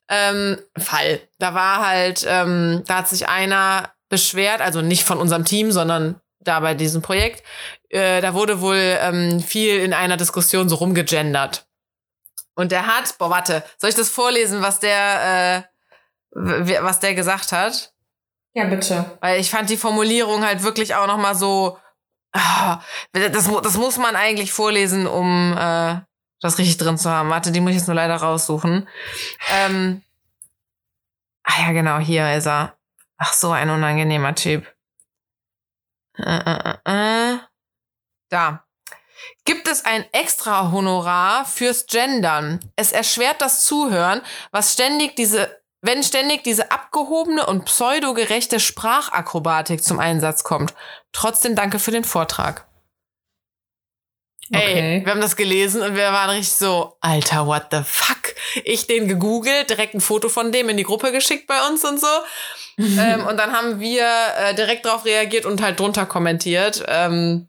[0.07, 5.43] ähm, Fall, da war halt, ähm, da hat sich einer beschwert, also nicht von unserem
[5.43, 7.43] Team, sondern da bei diesem Projekt,
[7.89, 11.65] äh, da wurde wohl ähm, viel in einer Diskussion so rumgegendert.
[12.55, 15.70] Und der hat, boah, warte, soll ich das vorlesen, was der, äh,
[16.31, 17.93] was der gesagt hat?
[18.53, 19.17] Ja, bitte.
[19.21, 21.77] Weil ich fand die Formulierung halt wirklich auch noch mal so,
[22.33, 22.81] ah,
[23.13, 26.01] das, das muss man eigentlich vorlesen, um äh,
[26.41, 27.29] das richtig drin zu haben.
[27.29, 28.87] Warte, die muss ich jetzt nur leider raussuchen.
[29.51, 30.01] Ähm,
[31.43, 32.77] ah ja, genau, hier ist er.
[33.17, 34.65] Ach, so ein unangenehmer Typ.
[36.17, 37.39] Äh, äh, äh, äh.
[38.29, 38.65] Da.
[39.45, 42.59] Gibt es ein extra Honorar fürs Gendern?
[42.75, 49.99] Es erschwert das Zuhören, was ständig diese, wenn ständig diese abgehobene und pseudogerechte Sprachakrobatik zum
[49.99, 50.73] Einsatz kommt.
[51.11, 52.67] Trotzdem danke für den Vortrag.
[54.53, 54.97] Okay.
[54.97, 58.35] Ey, wir haben das gelesen und wir waren richtig so, Alter, what the fuck?
[58.65, 61.99] Ich den gegoogelt, direkt ein Foto von dem in die Gruppe geschickt bei uns und
[61.99, 62.07] so.
[62.77, 66.83] ähm, und dann haben wir äh, direkt darauf reagiert und halt drunter kommentiert.
[66.87, 67.47] Ähm,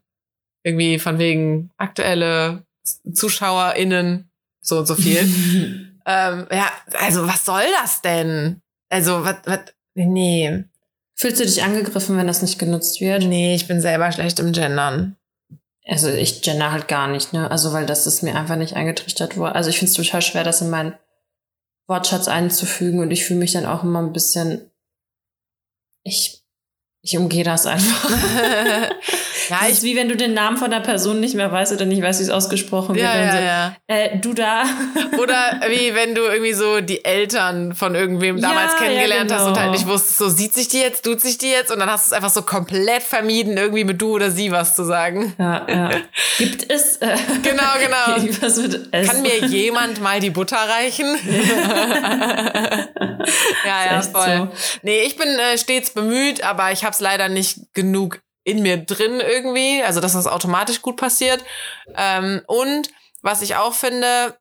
[0.63, 2.65] irgendwie von wegen aktuelle
[3.13, 5.89] ZuschauerInnen, so und so viel.
[6.05, 8.61] ähm, ja, also was soll das denn?
[8.89, 9.59] Also, was, was,
[9.95, 10.65] nee.
[11.15, 13.23] Fühlst du dich angegriffen, wenn das nicht genutzt wird?
[13.23, 15.15] Nee, ich bin selber schlecht im Gendern.
[15.85, 17.51] Also ich gender halt gar nicht, ne?
[17.51, 19.53] Also weil das ist mir einfach nicht eingetrichtert worden.
[19.53, 20.95] Also ich finde es total schwer, das in meinen
[21.87, 24.71] Wortschatz einzufügen und ich fühle mich dann auch immer ein bisschen.
[26.03, 26.43] Ich,
[27.01, 28.09] ich umgehe das einfach.
[29.53, 31.85] ja, das ist wie wenn du den Namen von der Person nicht mehr weißt oder
[31.85, 33.05] nicht weißt, wie es ausgesprochen wird.
[33.05, 33.75] ja, ja, so, ja.
[33.87, 34.63] Äh, du da.
[35.19, 39.43] Oder wie wenn du irgendwie so die Eltern von irgendwem damals Ja, kennengelernt ja, hast
[39.45, 39.61] und genau.
[39.65, 42.05] halt nicht wusstest, so sieht sich die jetzt, tut sich die jetzt und dann hast
[42.05, 45.33] du es einfach so komplett vermieden, irgendwie mit du oder sie was zu sagen.
[45.37, 45.89] ja, ja.
[46.37, 46.97] Gibt es.
[46.97, 48.17] Äh, Genau, genau.
[48.17, 49.07] Irgendwas mit S.
[49.07, 51.05] Kann mir jemand mal die Butter reichen?
[53.65, 54.49] ja, ja, voll.
[54.81, 58.77] Nee, ich bin äh, stets bemüht, aber ich habe es leider nicht genug in mir
[58.77, 61.43] drin irgendwie, also dass das automatisch gut passiert.
[61.95, 62.89] Ähm, und
[63.21, 64.37] was ich auch finde,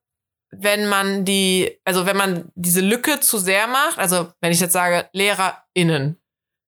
[0.51, 4.73] wenn man die, also wenn man diese Lücke zu sehr macht, also wenn ich jetzt
[4.73, 6.19] sage LehrerInnen,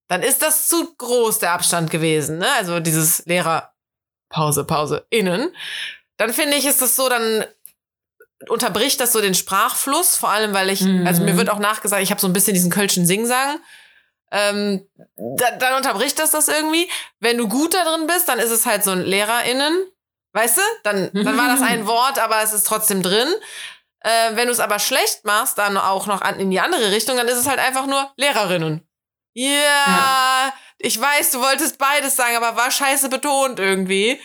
[0.09, 2.47] dann ist das zu groß der Abstand gewesen, ne?
[2.59, 3.73] Also dieses Lehrer
[4.31, 5.55] Pause, Pause, innen.
[6.17, 7.45] Dann finde ich, ist das so, dann
[8.49, 11.07] unterbricht das so den Sprachfluss, vor allem, weil ich, Mhm.
[11.07, 13.59] also mir wird auch nachgesagt, ich habe so ein bisschen diesen kölschen Singsang.
[14.35, 16.91] Ähm, da, dann unterbricht das das irgendwie.
[17.21, 19.87] Wenn du gut da drin bist, dann ist es halt so ein LehrerInnen,
[20.33, 20.63] weißt du?
[20.83, 23.29] Dann, dann war das ein Wort, aber es ist trotzdem drin.
[24.01, 27.17] Äh, wenn du es aber schlecht machst, dann auch noch an, in die andere Richtung,
[27.17, 28.87] dann ist es halt einfach nur Lehrerinnen.
[29.37, 29.53] Yeah,
[29.87, 34.21] ja, ich weiß, du wolltest beides sagen, aber war scheiße betont irgendwie.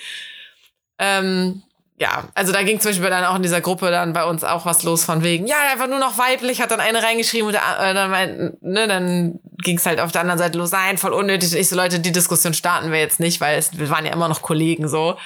[0.98, 1.63] Ähm,
[2.00, 4.66] ja, also da ging zum Beispiel dann auch in dieser Gruppe dann bei uns auch
[4.66, 7.62] was los von wegen, ja, einfach nur noch weiblich, hat dann eine reingeschrieben und der,
[7.78, 11.54] äh, dann, ne, dann ging es halt auf der anderen Seite los, nein, voll unnötig.
[11.54, 14.30] Ich so, Leute, die Diskussion starten wir jetzt nicht, weil es, wir waren ja immer
[14.30, 15.18] noch Kollegen so.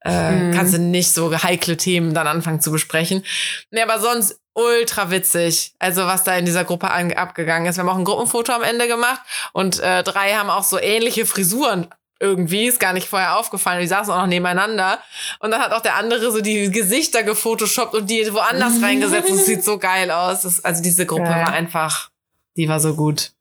[0.00, 0.54] Äh, mhm.
[0.54, 3.22] Kannst du nicht so heikle Themen dann anfangen zu besprechen.
[3.70, 5.74] Nee, aber sonst ultra witzig.
[5.78, 7.76] Also was da in dieser Gruppe abgegangen ist.
[7.76, 9.20] Wir haben auch ein Gruppenfoto am Ende gemacht
[9.52, 11.88] und äh, drei haben auch so ähnliche Frisuren
[12.24, 13.80] irgendwie, ist gar nicht vorher aufgefallen.
[13.80, 14.98] Die saßen auch noch nebeneinander.
[15.40, 19.30] Und dann hat auch der andere so die Gesichter gefotoshoppt und die woanders reingesetzt.
[19.30, 20.42] Das sieht so geil aus.
[20.42, 21.46] Das, also diese Gruppe ja.
[21.46, 22.10] war einfach,
[22.56, 23.32] die war so gut.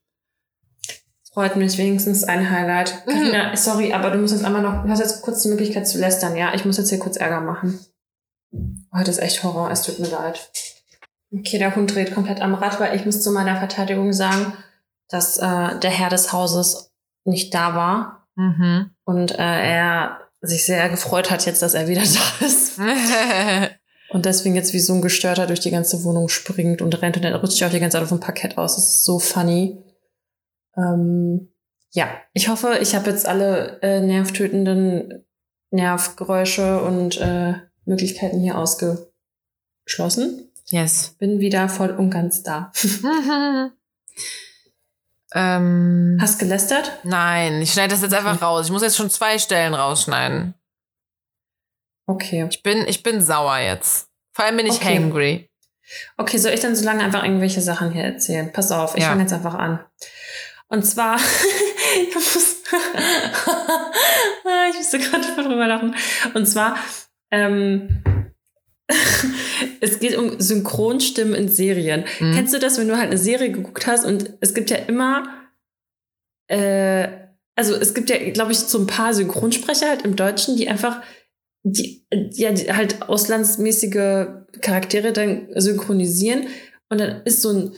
[1.34, 3.08] Freut mich wenigstens ein Highlight.
[3.08, 3.56] Mhm.
[3.56, 6.36] sorry, aber du musst jetzt einmal noch, du hast jetzt kurz die Möglichkeit zu lästern,
[6.36, 6.54] ja?
[6.54, 7.80] Ich muss jetzt hier kurz Ärger machen.
[8.93, 10.52] Heute ist echt Horror, es tut mir leid.
[11.32, 14.54] Okay, der Hund dreht komplett am Rad, weil ich muss zu meiner Verteidigung sagen,
[15.10, 16.91] dass äh, der Herr des Hauses
[17.26, 18.91] nicht da war Mhm.
[19.04, 22.02] Und äh, er sich sehr gefreut hat jetzt, dass er wieder
[22.39, 22.80] da ist.
[24.10, 27.24] und deswegen jetzt wie so ein Gestörter durch die ganze Wohnung springt und rennt und
[27.24, 28.76] dann rutscht sich auch die ganze Zeit auf dem Parkett aus.
[28.76, 29.84] Das ist so funny.
[30.76, 31.50] Ähm,
[31.91, 35.26] ja, ich hoffe, ich habe jetzt alle äh, nervtötenden
[35.69, 37.54] Nervgeräusche und äh,
[37.86, 40.52] Möglichkeiten hier ausgeschlossen.
[40.67, 41.15] Yes.
[41.19, 42.72] Bin wieder voll und ganz da.
[45.34, 47.00] Ähm, Hast gelästert?
[47.04, 48.65] Nein, ich schneide das jetzt einfach raus.
[48.65, 50.54] Ich muss jetzt schon zwei Stellen rausschneiden.
[52.06, 52.48] Okay.
[52.50, 54.10] Ich bin, ich bin sauer jetzt.
[54.34, 54.98] Vor allem bin ich okay.
[54.98, 55.50] hangry.
[56.17, 58.52] Okay, soll ich dann so lange einfach irgendwelche Sachen hier erzählen?
[58.52, 59.10] Pass auf, ich ja.
[59.10, 59.80] fange jetzt einfach an.
[60.67, 61.17] Und zwar,
[62.08, 62.36] ich, muss,
[64.72, 65.96] ich musste gerade drüber lachen.
[66.34, 66.78] Und zwar,
[67.32, 68.04] ähm,
[69.82, 72.06] es geht um Synchronstimmen in Serien.
[72.19, 72.34] Mhm.
[72.34, 75.27] Kennst du das, wenn du halt eine Serie geguckt hast und es gibt ja immer,
[76.47, 77.08] äh,
[77.56, 81.01] also es gibt ja, glaube ich, so ein paar Synchronsprecher halt im Deutschen, die einfach,
[81.63, 84.27] die, ja, die halt auslandsmäßige
[84.62, 86.47] Charaktere dann synchronisieren
[86.89, 87.71] und dann ist so ein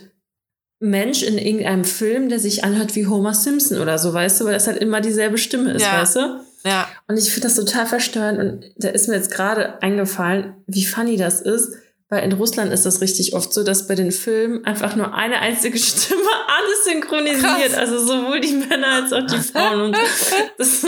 [0.78, 4.52] Mensch in irgendeinem Film, der sich anhört wie Homer Simpson oder so, weißt du, weil
[4.52, 6.00] das halt immer dieselbe Stimme ist, ja.
[6.00, 6.40] weißt du?
[6.66, 6.88] Ja.
[7.06, 11.16] Und ich finde das total verstörend und da ist mir jetzt gerade eingefallen, wie funny
[11.16, 11.74] das ist,
[12.08, 15.38] weil in Russland ist das richtig oft so, dass bei den Filmen einfach nur eine
[15.38, 17.72] einzige Stimme alles synchronisiert.
[17.72, 17.78] Krass.
[17.78, 19.96] Also sowohl die Männer als auch die Frauen und,
[20.58, 20.84] das,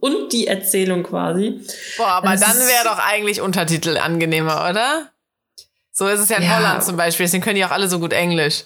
[0.00, 1.60] und die Erzählung quasi.
[1.96, 5.10] Boah, aber das dann wäre doch eigentlich Untertitel angenehmer, oder?
[5.90, 6.56] So ist es ja in ja.
[6.56, 8.64] Holland zum Beispiel, deswegen können die auch alle so gut Englisch.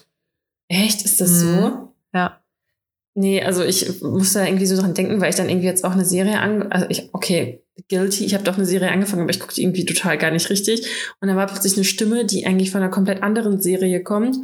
[0.67, 1.03] Echt?
[1.03, 1.59] Ist das mhm.
[1.59, 1.93] so?
[2.13, 2.42] Ja.
[3.15, 5.91] Nee, also ich muss da irgendwie so dran denken, weil ich dann irgendwie jetzt auch
[5.91, 9.39] eine Serie an, also ich, okay, guilty, ich habe doch eine Serie angefangen, aber ich
[9.39, 10.87] gucke die irgendwie total gar nicht richtig.
[11.21, 14.37] Und dann war plötzlich eine Stimme, die eigentlich von einer komplett anderen Serie kommt.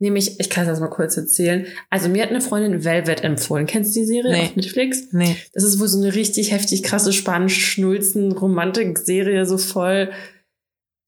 [0.00, 1.66] Nämlich, ich kann es mal kurz erzählen.
[1.88, 3.66] Also mir hat eine Freundin Velvet empfohlen.
[3.66, 4.42] Kennst du die Serie nee.
[4.42, 5.12] auf Netflix?
[5.12, 5.36] Nee.
[5.52, 10.10] Das ist wohl so eine richtig heftig krasse spanisch schnulzen Romantik-Serie, so voll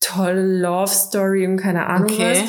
[0.01, 2.43] tolle Love Story und keine Ahnung okay.
[2.43, 2.49] was.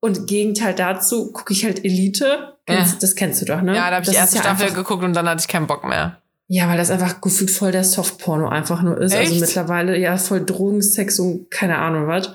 [0.00, 2.51] Und Gegenteil dazu gucke ich halt Elite.
[2.66, 2.98] Kennst, ja.
[3.00, 3.74] Das kennst du doch, ne?
[3.74, 5.84] Ja, da habe ich die erste ja Staffel geguckt und dann hatte ich keinen Bock
[5.84, 6.18] mehr.
[6.48, 9.12] Ja, weil das einfach gefühlt voll der Softporno einfach nur ist.
[9.12, 9.32] Also Echt?
[9.32, 12.34] Also mittlerweile ja voll Drogensex und keine Ahnung was.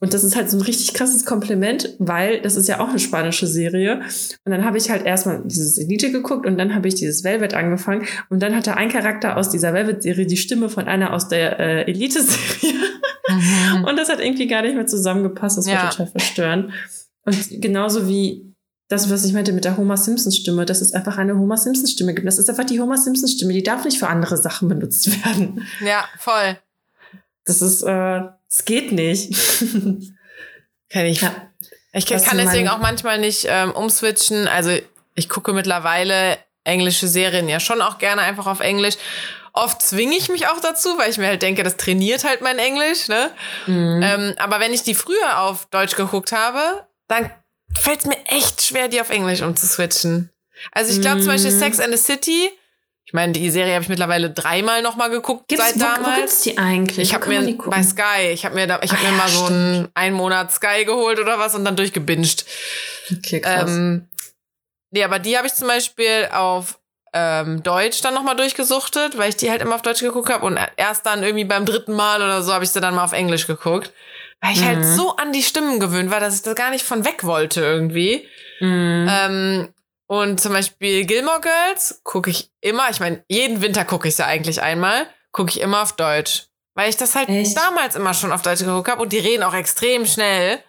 [0.00, 2.98] Und das ist halt so ein richtig krasses Kompliment, weil das ist ja auch eine
[2.98, 4.00] spanische Serie.
[4.44, 7.52] Und dann habe ich halt erstmal dieses Elite geguckt und dann habe ich dieses Velvet
[7.52, 8.06] angefangen.
[8.30, 11.82] Und dann hatte ein Charakter aus dieser Velvet-Serie die Stimme von einer aus der äh,
[11.82, 12.80] Elite-Serie.
[13.28, 13.84] Mhm.
[13.88, 15.58] Und das hat irgendwie gar nicht mehr zusammengepasst.
[15.58, 15.90] Das war ja.
[15.90, 16.72] total verstörend.
[17.26, 18.49] Und genauso wie
[18.90, 21.86] das, was ich meinte mit der Homer Simpson Stimme, dass es einfach eine Homer Simpson
[21.86, 22.26] Stimme gibt.
[22.26, 25.64] Das ist einfach die Homer Simpson Stimme, die darf nicht für andere Sachen benutzt werden.
[25.80, 26.58] Ja, voll.
[27.44, 29.32] Das ist, äh, es geht nicht.
[30.90, 31.20] Kann ich.
[31.20, 31.32] Ja.
[31.92, 34.48] Ich kann, kann deswegen auch manchmal nicht ähm, umswitchen.
[34.48, 34.76] Also
[35.14, 38.96] ich gucke mittlerweile englische Serien ja schon auch gerne einfach auf Englisch.
[39.52, 42.58] Oft zwinge ich mich auch dazu, weil ich mir halt denke, das trainiert halt mein
[42.58, 43.08] Englisch.
[43.08, 43.30] Ne?
[43.66, 44.00] Mhm.
[44.02, 47.30] Ähm, aber wenn ich die früher auf Deutsch geguckt habe, dann
[47.78, 50.30] fällt es mir echt schwer, die auf Englisch umzuswitchen.
[50.72, 51.20] Also ich glaube mm.
[51.20, 52.50] zum Beispiel Sex and the City.
[53.04, 56.00] Ich meine, die Serie habe ich mittlerweile dreimal noch mal geguckt gibt's, seit damals.
[56.00, 57.08] Wo, wo gibt's die eigentlich?
[57.08, 59.46] Ich habe mir bei Sky, ich habe mir da, ich habe mir ja, mal so
[59.46, 62.44] einen, einen Monat Sky geholt oder was und dann durchgebinged.
[63.10, 63.68] Okay, krass.
[63.68, 64.06] Ähm,
[64.90, 66.78] nee, aber die habe ich zum Beispiel auf
[67.12, 70.46] ähm, Deutsch dann noch mal durchgesuchtet, weil ich die halt immer auf Deutsch geguckt habe
[70.46, 73.12] und erst dann irgendwie beim dritten Mal oder so habe ich sie dann mal auf
[73.12, 73.92] Englisch geguckt.
[74.40, 74.84] Weil ich halt mhm.
[74.84, 77.60] halt so an die Stimmen gewöhnt war, dass ich da gar nicht von weg wollte
[77.60, 78.26] irgendwie.
[78.60, 79.08] Mhm.
[79.10, 79.74] Ähm,
[80.06, 84.26] und zum Beispiel Gilmore Girls gucke ich immer, ich meine, jeden Winter gucke ich ja
[84.26, 86.46] eigentlich einmal, gucke ich immer auf Deutsch.
[86.74, 87.56] Weil ich das halt Echt?
[87.56, 90.62] damals immer schon auf Deutsch geguckt habe und die reden auch extrem schnell.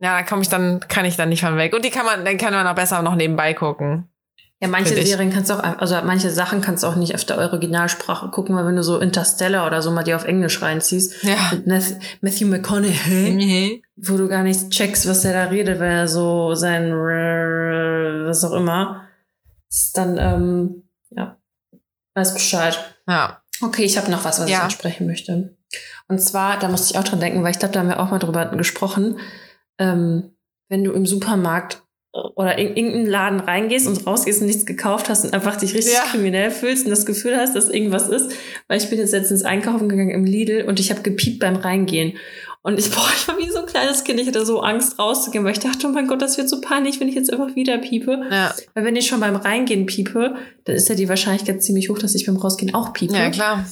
[0.00, 1.74] Ja, da komme ich dann, kann ich dann nicht von weg.
[1.74, 4.11] Und die kann man, dann kann man auch besser noch nebenbei gucken.
[4.62, 5.08] Ja, manche ich.
[5.08, 8.54] Serien kannst du auch, also manche Sachen kannst du auch nicht auf der Originalsprache gucken,
[8.54, 11.36] weil wenn du so Interstellar oder so mal die auf Englisch reinziehst, Ja.
[11.64, 16.54] mit Matthew, McConaughey, wo du gar nicht checkst, was der da redet, wenn er so
[16.54, 19.02] sein was auch immer,
[19.68, 21.36] ist dann, ähm, ja,
[22.14, 22.78] weiß Bescheid.
[23.08, 23.42] Ja.
[23.62, 24.62] Okay, ich habe noch was, was ich Ja.
[24.62, 25.56] ansprechen möchte.
[26.06, 28.10] Und zwar, da musste ich auch dran denken, weil ich glaube, da haben wir auch
[28.10, 29.18] mal drüber gesprochen,
[29.78, 30.36] ähm,
[30.68, 31.81] wenn du im Supermarkt
[32.12, 35.94] oder in irgendeinen Laden reingehst und rausgehst und nichts gekauft hast und einfach dich richtig
[35.94, 36.02] Ja.
[36.10, 38.30] kriminell fühlst und das Gefühl hast, dass irgendwas ist.
[38.68, 42.14] Weil ich bin jetzt letztens einkaufen gegangen im Lidl und ich habe gepiept beim Reingehen.
[42.64, 44.20] Und ich, boah, ich war wie so ein kleines Kind.
[44.20, 47.00] Ich hatte so Angst rauszugehen, weil ich dachte, oh mein Gott, das wird so peinlich,
[47.00, 48.20] wenn ich jetzt einfach wieder piepe.
[48.30, 48.54] Ja.
[48.74, 52.14] Weil wenn ich schon beim Reingehen piepe, dann ist ja die Wahrscheinlichkeit ziemlich hoch, dass
[52.14, 53.14] ich beim Rausgehen auch piepe.
[53.14, 53.64] Ja, klar.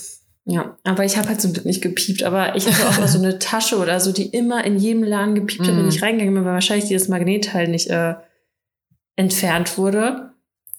[0.47, 2.23] Ja, aber ich habe halt zum Glück nicht gepiept.
[2.25, 5.35] Aber ich hatte auch mal so eine Tasche oder so, die immer in jedem Laden
[5.35, 5.89] gepiept hat, wenn Mhm.
[5.91, 8.15] ich reingegangen bin, weil wahrscheinlich dieses Magnetteil nicht äh,
[9.17, 10.31] entfernt wurde.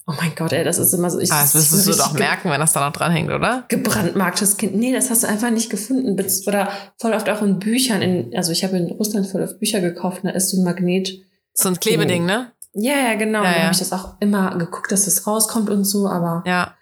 [0.06, 1.20] Oh mein Gott, ey, das ist immer so.
[1.20, 3.64] Ich, Ah, das ich müsstest bin du doch merken, wenn das da noch dranhängt, oder?
[3.68, 4.74] Gebrandmarktes Kind.
[4.74, 6.18] Nee, das hast du einfach nicht gefunden.
[6.46, 6.68] Oder
[7.00, 8.02] voll oft auch in Büchern.
[8.02, 10.64] In, also ich habe in Russland voll oft Bücher gekauft und da ist so ein
[10.64, 11.12] Magnet.
[11.54, 12.50] So ein Klebeding, ne?
[12.74, 13.42] Ja, ja, genau.
[13.44, 13.62] Ja, Und da ja.
[13.64, 16.74] habe ich das auch immer geguckt, dass das rauskommt und so, aber Ja.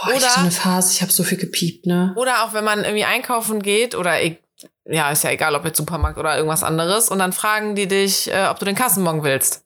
[0.00, 2.12] boah, ich Oder- hatte eine Phase, ich habe so viel gepiept, ne?
[2.16, 4.38] Oder auch wenn man irgendwie einkaufen geht oder e-
[4.84, 8.30] ja, ist ja egal, ob jetzt Supermarkt oder irgendwas anderes und dann fragen die dich,
[8.32, 9.64] äh, ob du den Kassenbon willst.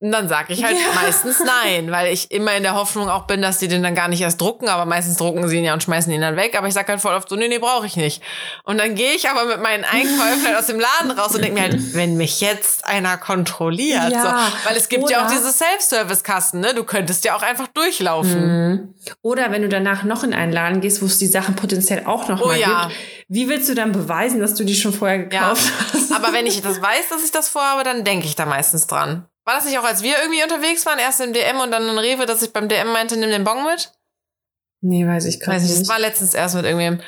[0.00, 0.94] Und dann sag ich halt Ja.
[1.02, 4.06] meistens nein, weil ich immer in der Hoffnung auch bin, dass die den dann gar
[4.06, 6.56] nicht erst drucken, aber meistens drucken sie ihn ja und schmeißen ihn dann weg.
[6.56, 8.22] Aber ich sag halt voll oft so, nee, nee, brauche ich nicht.
[8.62, 11.54] Und dann gehe ich aber mit meinen Einkäufen halt aus dem Laden raus und denke
[11.60, 14.12] mir halt, wenn mich jetzt einer kontrolliert.
[14.12, 14.22] Ja.
[14.62, 14.68] So.
[14.68, 16.74] Weil es gibt ja auch Oder- diese Self-Service-Kassen, ne?
[16.74, 18.68] Du könntest ja auch einfach durchlaufen.
[18.70, 18.94] Mhm.
[19.22, 22.28] Oder wenn du danach noch in einen Laden gehst, wo es die Sachen potenziell auch
[22.28, 22.86] noch Oh mal ja.
[22.86, 26.12] gibt, wie willst du dann beweisen, dass du die schon vorher Ja, gekauft hast?
[26.12, 29.26] aber wenn ich das weiß, dass ich das vorhabe, dann denke ich da meistens dran.
[29.48, 31.96] War das nicht auch, als wir irgendwie unterwegs waren, erst im DM und dann in
[31.98, 33.90] Rewe, dass ich beim DM meinte, nimm den Bon mit?
[34.82, 35.80] Nee, weiß ich Weiß ich, nicht.
[35.80, 37.00] das war letztens erst mit irgendwem.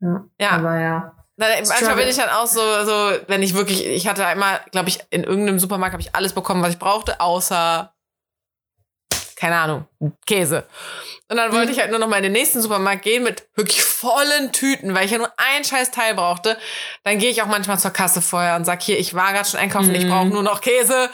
[0.00, 0.24] ja.
[0.40, 1.12] Ja, Aber ja.
[1.36, 4.88] dann, manchmal bin ich dann auch so, so, wenn ich wirklich, ich hatte einmal, glaube
[4.88, 7.94] ich, in irgendeinem Supermarkt habe ich alles bekommen, was ich brauchte, außer,
[9.36, 9.86] keine Ahnung,
[10.26, 10.66] Käse.
[11.30, 13.82] Und dann wollte ich halt nur noch mal in den nächsten Supermarkt gehen mit wirklich
[13.84, 16.56] vollen Tüten, weil ich ja nur ein scheiß Teil brauchte.
[17.04, 19.60] Dann gehe ich auch manchmal zur Kasse vorher und sag hier, ich war gerade schon
[19.60, 20.10] einkaufen, ich Mhm.
[20.10, 21.10] brauche nur noch Käse.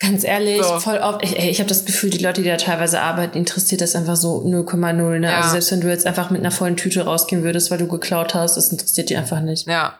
[0.00, 0.80] Ganz ehrlich, So.
[0.80, 3.94] voll oft, ich, ich habe das Gefühl, die Leute, die da teilweise arbeiten, interessiert das
[3.94, 5.18] einfach so 0,0.
[5.18, 5.26] Ne?
[5.28, 5.36] Ja.
[5.36, 8.34] Also selbst wenn du jetzt einfach mit einer vollen Tüte rausgehen würdest, weil du geklaut
[8.34, 9.68] hast, das interessiert die einfach nicht.
[9.68, 9.98] Ja.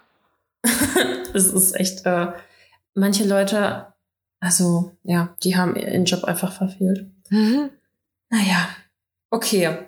[1.33, 2.27] Es ist echt, äh,
[2.95, 3.87] manche Leute,
[4.41, 7.07] also ja, die haben ihren Job einfach verfehlt.
[7.29, 7.71] Mhm.
[8.31, 8.69] Naja,
[9.31, 9.79] okay.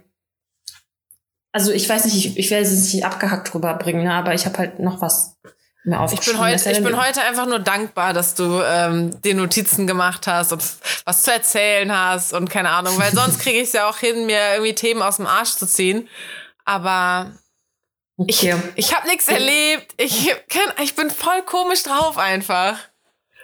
[1.50, 4.12] Also ich weiß nicht, ich, ich werde es nicht abgehackt rüberbringen, ne?
[4.12, 5.36] aber ich habe halt noch was
[5.84, 10.28] Ich bin, heute, ich bin heute einfach nur dankbar, dass du ähm, dir Notizen gemacht
[10.28, 10.62] hast und
[11.04, 14.26] was zu erzählen hast und keine Ahnung, weil sonst kriege ich es ja auch hin,
[14.26, 16.08] mir irgendwie Themen aus dem Arsch zu ziehen.
[16.64, 17.32] Aber
[18.28, 18.54] ich, Okay.
[18.76, 19.92] ich habe nichts erlebt.
[19.96, 22.78] Ich, kann, ich bin voll komisch drauf einfach.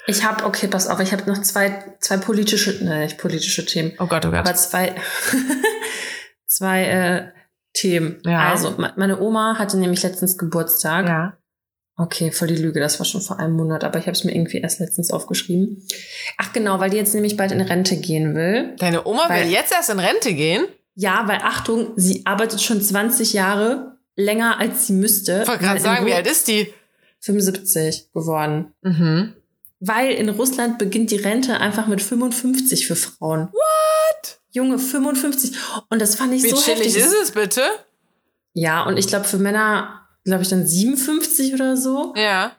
[0.06, 3.94] Ich habe, okay, pass auf, ich habe noch zwei, zwei politische, nein, nicht politische Themen,
[3.98, 4.38] Oh Gott, oh Gott.
[4.40, 4.94] aber zwei,
[6.46, 7.32] zwei äh,
[7.74, 8.22] Themen.
[8.24, 8.48] Ja.
[8.50, 11.08] Also, me- meine Oma hatte nämlich letztens Geburtstag.
[11.08, 11.32] ja.
[12.00, 14.32] Okay, voll die Lüge, das war schon vor einem Monat, aber ich habe es mir
[14.32, 15.84] irgendwie erst letztens aufgeschrieben.
[16.36, 18.76] Ach genau, weil die jetzt nämlich bald in Rente gehen will.
[18.78, 20.64] Deine Oma Weil- will jetzt erst in Rente gehen?
[20.94, 25.40] Ja, weil Achtung, sie arbeitet schon 20 Jahre länger als sie müsste.
[25.42, 26.72] Ich wollte gerade sagen, wie alt ist die?
[27.20, 28.72] 75 geworden.
[28.82, 29.34] Mhm.
[29.80, 33.48] Weil in Russland beginnt die Rente einfach mit 55 für Frauen.
[33.52, 34.38] What?
[34.50, 35.52] Junge, 55.
[35.90, 36.96] Und das fand ich Wie so chillig heftig.
[36.96, 37.62] ist es bitte?
[38.54, 42.14] Ja, und ich glaube für Männer, glaube ich dann 57 oder so.
[42.16, 42.52] Ja.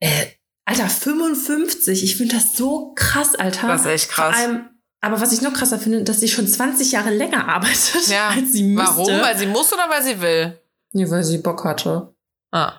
[0.00, 0.26] Äh,
[0.66, 2.04] Alter, 55.
[2.04, 3.68] Ich finde das so krass, Alter.
[3.68, 4.34] Das ist echt krass.
[4.34, 4.68] Vor allem,
[5.00, 8.28] aber was ich noch krasser finde, dass sie schon 20 Jahre länger arbeitet, Ja.
[8.30, 8.96] als sie müsste.
[8.96, 9.20] Warum?
[9.20, 10.58] Weil sie muss oder weil sie will?
[10.92, 12.14] Nee, weil sie Bock hatte.
[12.52, 12.72] Ah.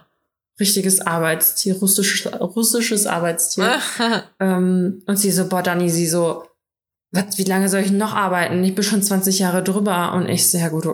[0.59, 3.79] Richtiges Arbeitstier, russisches, russisches Arbeitstier.
[4.39, 6.47] ähm, und sie so, boah, Dani, sie so,
[7.11, 8.63] was, wie lange soll ich noch arbeiten?
[8.63, 10.13] Ich bin schon 20 Jahre drüber.
[10.13, 10.87] Und ich so, ja gut,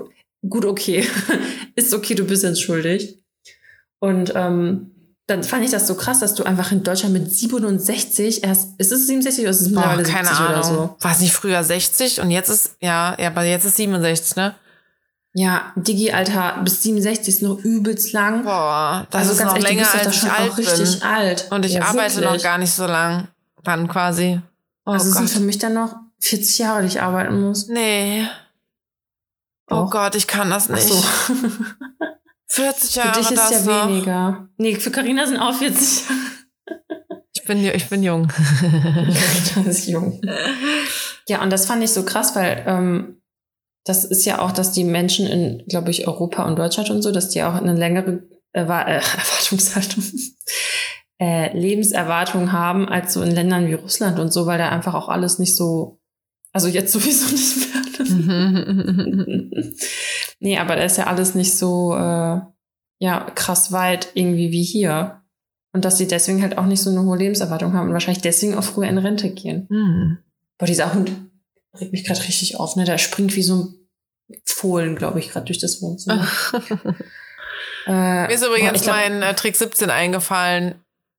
[0.49, 1.07] gut, okay.
[1.75, 3.17] Ist okay, du bist entschuldigt.
[3.99, 4.91] Und ähm,
[5.27, 8.91] dann fand ich das so krass, dass du einfach in Deutschland mit 67 erst, ist
[8.91, 10.63] es 67 oder ist es Boah, mittlerweile keine 70 oder Ahnung.
[10.63, 10.95] so?
[10.99, 14.55] War es nicht früher 60 und jetzt ist, ja, ja, aber jetzt ist 67, ne?
[15.33, 18.43] Ja, Digi, Alter, bis 67 ist noch übelst lang.
[18.43, 20.57] Boah, das also ist noch ehrlich, du länger, bist doch da als ich alt auch
[20.57, 21.03] richtig bin.
[21.03, 21.47] alt.
[21.51, 22.33] Und ich Ja, arbeite wirklich.
[22.37, 23.27] noch gar nicht so lang.
[23.63, 24.41] Dann quasi.
[24.85, 25.33] Oh also es sind Gott.
[25.35, 27.67] für mich dann noch 40 Jahre, die ich arbeiten muss.
[27.67, 28.25] Nee.
[29.71, 29.89] Oh Doch.
[29.89, 30.83] Gott, ich kann das nicht.
[30.87, 31.01] so.
[32.47, 33.13] 40 Jahre.
[33.13, 33.89] Für dich ist das ja noch.
[33.89, 34.49] weniger.
[34.57, 36.03] Nee, für Carina sind auch 40
[37.33, 38.27] Ich bin, ich bin jung.
[38.59, 40.21] Carina ist jung.
[41.29, 43.21] Ja, und das fand ich so krass, weil ähm,
[43.85, 47.11] das ist ja auch, dass die Menschen in, glaube ich, Europa und Deutschland und so,
[47.11, 50.03] dass die auch eine längere Erwa äh, Erwartungshaltung,
[51.21, 55.07] äh, Lebenserwartung haben als so in Ländern wie Russland und so, weil da einfach auch
[55.07, 56.01] alles nicht so,
[56.51, 57.80] also jetzt sowieso nicht mehr.
[60.39, 62.39] nee, aber da ist ja alles nicht so, äh,
[62.99, 65.21] ja, krass weit irgendwie wie hier.
[65.73, 68.55] Und dass sie deswegen halt auch nicht so eine hohe Lebenserwartung haben und wahrscheinlich deswegen
[68.55, 69.67] auch früher in Rente gehen.
[69.69, 70.17] Hm.
[70.57, 71.11] Boah, dieser Hund
[71.79, 72.83] regt mich gerade richtig auf, ne?
[72.83, 73.73] Der springt wie so ein
[74.45, 76.27] Fohlen, glaube ich, gerade durch das Wohnzimmer.
[77.87, 80.75] äh, Mir ist boah, übrigens glaub- mein äh, Trick 17 eingefallen,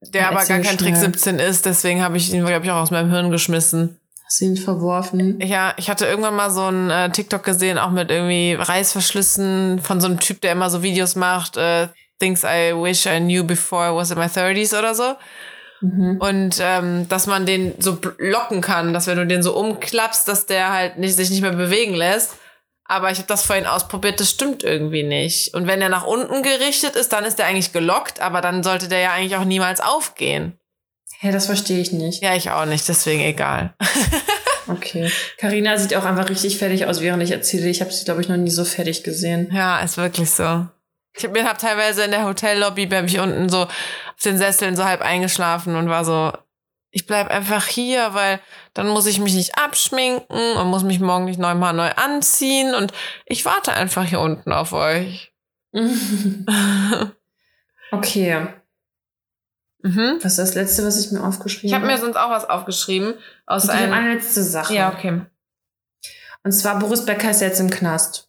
[0.09, 1.13] der Ja, aber gar kein Trick schnell.
[1.13, 3.99] 17 ist, deswegen habe ich ihn, glaube ich, auch aus meinem Hirn geschmissen.
[4.41, 5.41] Ihn verworfen?
[5.41, 10.01] Ja, ich hatte irgendwann mal so ein äh, TikTok gesehen, auch mit irgendwie Reißverschlüssen von
[10.01, 13.91] so einem Typ, der immer so Videos macht, äh, Things I wish I knew before
[13.91, 15.17] I was in my 30s oder so.
[15.81, 16.19] Mhm.
[16.21, 20.47] Und ähm, dass man den so locken kann, dass wenn du den so umklappst, dass
[20.47, 22.37] der halt nicht, sich nicht mehr bewegen lässt.
[22.85, 25.55] Aber ich habe das vorhin ausprobiert, das stimmt irgendwie nicht.
[25.55, 28.89] Und wenn er nach unten gerichtet ist, dann ist der eigentlich gelockt, aber dann sollte
[28.89, 30.59] der ja eigentlich auch niemals aufgehen.
[31.23, 32.21] Hä, das verstehe ich nicht.
[32.21, 33.75] Ja, ich auch nicht, deswegen egal.
[34.69, 35.11] Okay.
[35.39, 37.69] Carina sieht auch einfach richtig fertig aus, während ich erzähle.
[37.69, 39.51] Ich habe sie, glaube ich, noch nie so fertig gesehen.
[39.53, 40.69] Ja, ist wirklich so.
[41.15, 44.85] Ich bin hab teilweise in der Hotellobby bei mich unten so auf den Sesseln so
[44.85, 46.33] halb eingeschlafen und war so,
[46.93, 48.39] ich bleib einfach hier, weil
[48.73, 52.93] dann muss ich mich nicht abschminken und muss mich morgen nicht neunmal neu anziehen und
[53.27, 55.33] ich warte einfach hier unten auf euch.
[57.91, 58.47] okay.
[59.83, 60.19] Mhm.
[60.23, 62.03] Was ist das Letzte, was ich mir aufgeschrieben Ich habe mir habe?
[62.03, 63.15] sonst auch was aufgeschrieben
[63.47, 63.93] aus habe einem.
[63.93, 64.75] eine letzte Sache.
[64.75, 65.23] Ja, okay.
[66.45, 68.29] Und zwar Boris Becker ist jetzt im Knast.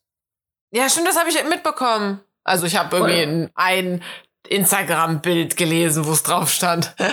[0.71, 2.19] Ja, stimmt, das habe ich mitbekommen.
[2.43, 4.01] Also ich habe irgendwie ein,
[4.49, 6.95] Instagram-Bild gelesen, wo es drauf stand.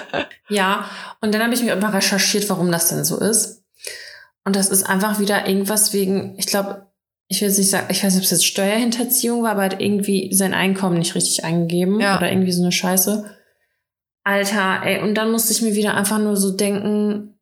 [0.53, 3.63] Ja, und dann habe ich mir mal recherchiert, warum das denn so ist.
[4.45, 6.89] Und das ist einfach wieder irgendwas wegen, ich glaube,
[7.29, 9.71] ich will jetzt nicht sagen, ich weiß nicht, ob es jetzt Steuerhinterziehung war, aber er
[9.71, 12.17] hat irgendwie sein Einkommen nicht richtig eingegeben Ja.
[12.17, 13.31] oder irgendwie so eine Scheiße.
[14.25, 17.35] Alter, ey, und dann musste ich mir wieder einfach nur so denken,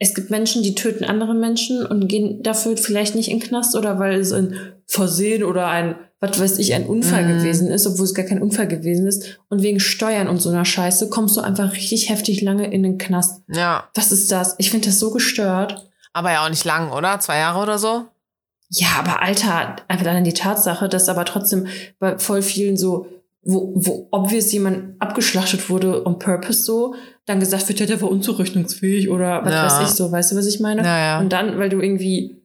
[0.00, 3.74] es gibt Menschen, die töten andere Menschen und gehen dafür vielleicht nicht in den Knast
[3.76, 4.54] oder weil es ein
[4.86, 7.38] Versehen oder ein, was weiß ich, ein Unfall Mhm.
[7.38, 9.40] gewesen ist, obwohl es gar kein Unfall gewesen ist.
[9.48, 12.96] Und wegen Steuern und so einer Scheiße kommst du einfach richtig heftig lange in den
[12.98, 13.42] Knast.
[13.48, 13.88] Ja.
[13.94, 14.54] Was ist das?
[14.58, 15.90] Ich finde das so gestört.
[16.12, 17.18] Aber ja auch nicht lang, oder?
[17.20, 18.06] Zwei Jahre oder so?
[18.70, 21.66] Ja, aber Alter, einfach dann die Tatsache, dass aber trotzdem
[21.98, 23.06] bei voll vielen so,
[23.42, 26.94] wo, wo obvious jemand abgeschlachtet wurde on purpose so,
[27.26, 29.64] dann gesagt wird, ja, der war unzurechnungsfähig oder was Ja.
[29.66, 30.82] weiß ich so, weißt du, was ich meine?
[30.82, 31.20] Naja.
[31.20, 32.42] Und dann, weil du irgendwie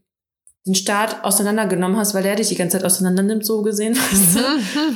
[0.66, 4.38] den Staat auseinandergenommen hast, weil der dich die ganze Zeit auseinander nimmt, so gesehen, weißt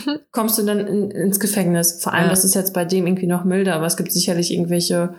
[0.08, 2.02] du, kommst du dann in, ins Gefängnis.
[2.02, 2.30] Vor allem, Ja.
[2.30, 5.16] das ist jetzt bei dem irgendwie noch milder, aber es gibt sicherlich irgendwelche,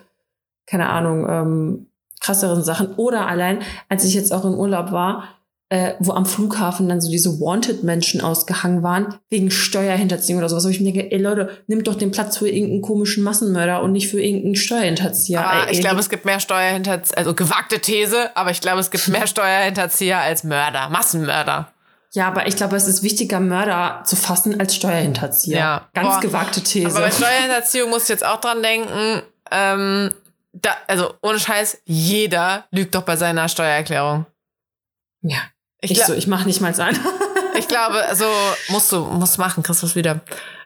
[0.66, 1.86] keine Ahnung, ähm,
[2.20, 2.94] krasseren Sachen.
[2.96, 5.24] Oder allein, als ich jetzt auch im Urlaub war,
[5.70, 10.68] äh, wo am Flughafen dann so diese Wanted-Menschen ausgehangen waren, wegen Steuerhinterziehung oder sowas, wo
[10.68, 14.08] ich mir denke, ey Leute, nimmt doch den Platz für irgendeinen komischen Massenmörder und nicht
[14.08, 15.66] für irgendeinen Steuerhinterzieher.
[15.66, 19.08] ey, ich glaube, es gibt mehr Steuerhinterzieher, also gewagte These, aber ich glaube, es gibt
[19.08, 21.72] mehr Steuerhinterzieher als Mörder, Massenmörder.
[22.12, 25.58] Ja, aber ich glaube, es ist wichtiger, Mörder zu fassen als Steuerhinterzieher.
[25.58, 25.88] Ja.
[25.92, 26.20] Ganz Boah.
[26.20, 26.88] gewagte These.
[26.88, 30.14] Aber bei Steuerhinterziehung musst du jetzt auch dran denken, ähm,
[30.54, 34.24] da, also ohne Scheiß, jeder lügt doch bei seiner Steuererklärung.
[35.20, 35.40] ja,
[35.80, 36.98] Ich, ich, so, ich mache nicht mal ein.
[37.58, 38.24] ich glaube, also
[38.68, 40.20] musst du, musst machen, kriegst was wieder.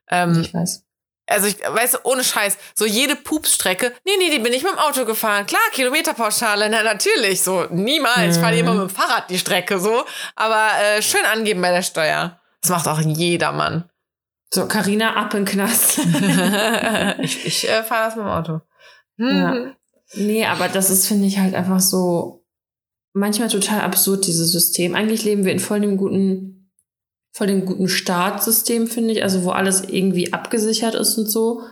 [0.08, 0.84] Ähm, ich weiß.
[1.28, 4.72] also ich, weißt du, ohne Scheiß, so jede Pupsstrecke, nee, nee, die bin ich mit
[4.72, 5.46] dem Auto gefahren.
[5.46, 8.36] Klar, Kilometerpauschale, na natürlich, so niemals.
[8.36, 8.58] Ich fahre Mhm.
[8.60, 10.04] immer mit dem Fahrrad die Strecke, so.
[10.34, 12.40] Aber äh, schön angeben bei der Steuer.
[12.62, 13.88] Das macht auch jedermann.
[14.54, 15.98] So, Karina ab in Knast.
[17.18, 18.60] ich ich äh, fahre das mit dem Auto.
[19.16, 19.54] Ja.
[19.54, 19.74] Mhm.
[20.14, 22.41] nee, aber das ist, finde ich, halt einfach so
[23.12, 24.94] manchmal total absurd, dieses System.
[24.94, 26.70] Eigentlich leben wir in voll dem guten,
[27.32, 31.62] voll dem guten Staatssystem, finde ich, also wo alles irgendwie abgesichert ist und so.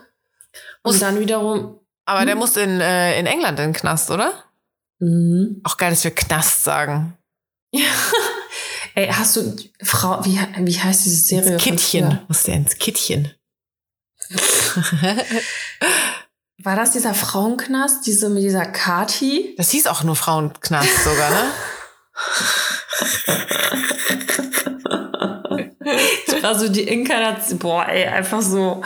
[0.85, 1.79] Muss- Und dann wiederum.
[2.07, 2.38] Aber der Hm.
[2.40, 4.33] muss in, äh, in England in den Knast, oder?
[4.98, 5.61] Mhm.
[5.64, 7.16] Auch geil, dass wir Knast sagen.
[8.94, 11.52] Ey, hast du Frau, wie, wie heißt diese Serie?
[11.54, 12.19] Ins Kittchen.
[12.29, 13.33] Muss der ins Kittchen.
[16.63, 19.54] War das dieser Frauenknast, diese mit dieser Kati?
[19.56, 21.44] Das hieß auch nur Frauenknast sogar, ne?
[26.27, 27.58] Das war so die Inkarnation.
[27.58, 28.83] Boah, ey, einfach so.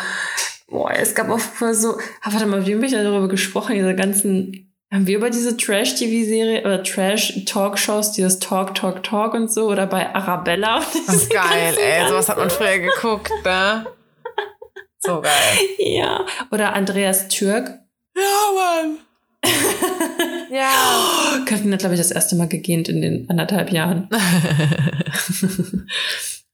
[0.69, 1.99] Boah, es gab auch voll so.
[2.23, 3.75] Ah, warte mal, wie haben wir da darüber gesprochen?
[3.75, 9.69] Diese ganzen Haben wir über diese Trash-TV-Serie oder Trash-Talkshows, dieses Talk, Talk, Talk und so
[9.69, 10.81] oder bei Arabella?
[11.07, 12.09] Das ist geil, ey.
[12.09, 13.87] Sowas hat man früher geguckt, ne?
[15.05, 15.59] So geil.
[15.79, 16.25] Ja.
[16.51, 17.79] Oder Andreas Türk.
[18.17, 18.23] Ja,
[18.55, 18.99] Mann.
[20.51, 20.71] ja.
[21.37, 24.09] Oh, Karin hat, glaube ich, das erste Mal gegähnt in den anderthalb Jahren.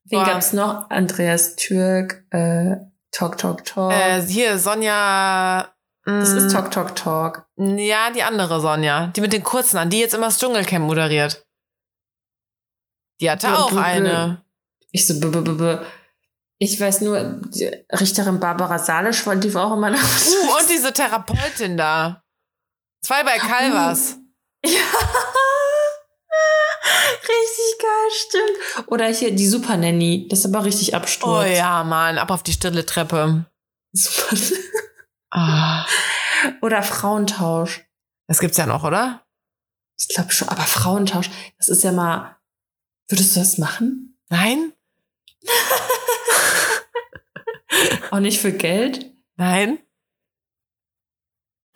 [0.05, 0.91] Wen gab's noch?
[0.91, 2.77] Andreas Türk, äh,
[3.13, 3.93] Talk, Talk, Talk.
[3.93, 5.73] Äh, hier, Sonja.
[6.05, 7.47] das ist mm, Talk, Talk, Talk.
[7.57, 9.13] Ja, die andere Sonja.
[9.15, 11.47] Die mit den kurzen an, die jetzt immer das Dschungelcamp moderiert.
[13.21, 14.43] Die hatte Ja, auch eine.
[14.91, 15.79] Ich so, b -b -b -b.
[16.63, 19.99] Ich weiß nur, die Richterin Barbara Salisch, die war auch immer noch.
[19.99, 22.23] Uh, und diese Therapeutin da.
[23.03, 24.17] Zwei bei Calvas.
[24.63, 24.73] Ja.
[27.23, 28.89] richtig geil, stimmt.
[28.89, 30.29] Oder hier die Super Nanny.
[30.29, 31.49] Das ist aber richtig Oh Absturz.
[31.57, 33.47] ja, Mann, ab auf die stille Treppe.
[33.93, 34.37] Super.
[35.33, 35.87] Ah,
[36.61, 37.87] Oder Frauentausch.
[38.27, 39.25] das gibt's ja noch, oder?
[39.97, 40.49] Ich glaube schon.
[40.49, 42.37] Aber Frauentausch, das ist ja mal.
[43.09, 44.19] Würdest du das machen?
[44.29, 44.73] Nein?
[48.11, 49.07] Auch nicht für Geld?
[49.37, 49.79] Nein?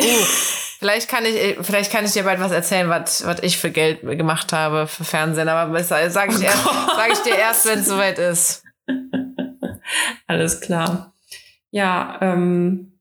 [0.01, 0.05] Uh,
[0.79, 4.01] vielleicht kann ich, vielleicht kann ich dir bald was erzählen, was, was ich für Geld
[4.03, 7.79] gemacht habe für Fernsehen, aber das sage ich, Oh erst- sag ich dir erst, wenn
[7.81, 8.65] es soweit ist.
[10.27, 11.15] Alles klar.
[11.71, 12.99] Ja, ähm,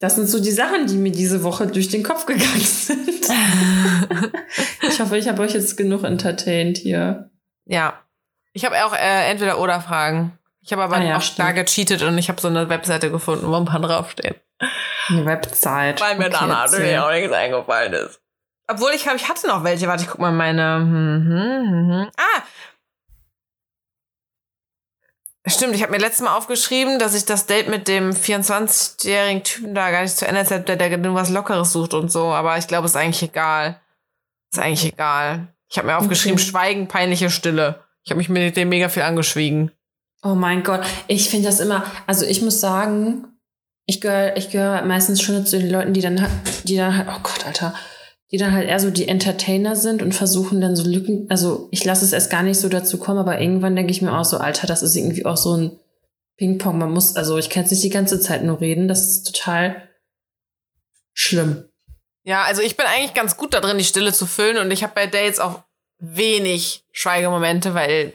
[0.00, 3.26] das sind so die Sachen, die mir diese Woche durch den Kopf gegangen sind.
[4.82, 7.30] Ich hoffe, ich habe euch jetzt genug entertained hier.
[7.64, 8.00] Ja.
[8.52, 10.38] Ich habe auch äh, entweder oder Fragen.
[10.64, 11.54] Ich habe aber Ah ja, auch da stimmt.
[11.56, 14.34] gecheatet und ich habe so eine Webseite gefunden, wo ein paar draufstehen.
[15.08, 16.00] Eine Website.
[16.00, 18.20] Weil mir Okay, dann natürlich auch nichts eingefallen ist.
[18.66, 19.86] Obwohl ich glaube, ich hatte noch welche.
[19.88, 20.76] Warte, ich guck mal meine.
[20.76, 22.10] Hm, hm, hm.
[22.16, 22.42] Ah!
[25.46, 29.74] Stimmt, ich habe mir letztes Mal aufgeschrieben, dass ich das Date mit dem 24-jährigen Typen
[29.74, 32.28] da gar nicht zu Ende erzählt, der, der nur was Lockeres sucht und so.
[32.32, 33.78] Aber ich glaube, ist eigentlich egal.
[34.50, 35.48] Ist eigentlich egal.
[35.68, 36.48] Ich habe mir aufgeschrieben, Okay.
[36.48, 37.84] Schweigen, peinliche Stille.
[38.04, 39.70] Ich habe mich mit dem mega viel angeschwiegen.
[40.24, 43.26] Oh mein Gott, ich finde das immer, also ich muss sagen,
[43.84, 46.26] ich gehöre ich gehör meistens schon zu den Leuten, die dann,
[46.64, 47.74] die dann halt, oh Gott, Alter,
[48.30, 51.84] die dann halt eher so die Entertainer sind und versuchen dann so Lücken, also ich
[51.84, 54.38] lasse es erst gar nicht so dazu kommen, aber irgendwann denke ich mir auch so,
[54.38, 55.78] Alter, das ist irgendwie auch so ein
[56.38, 59.24] Ping-Pong, man muss, also ich kann jetzt nicht die ganze Zeit nur reden, das ist
[59.24, 59.90] total
[61.12, 61.68] schlimm.
[62.24, 64.82] Ja, also ich bin eigentlich ganz gut da drin, die Stille zu füllen und ich
[64.82, 65.62] habe bei Dates auch
[65.98, 68.14] wenig Schweigemomente, weil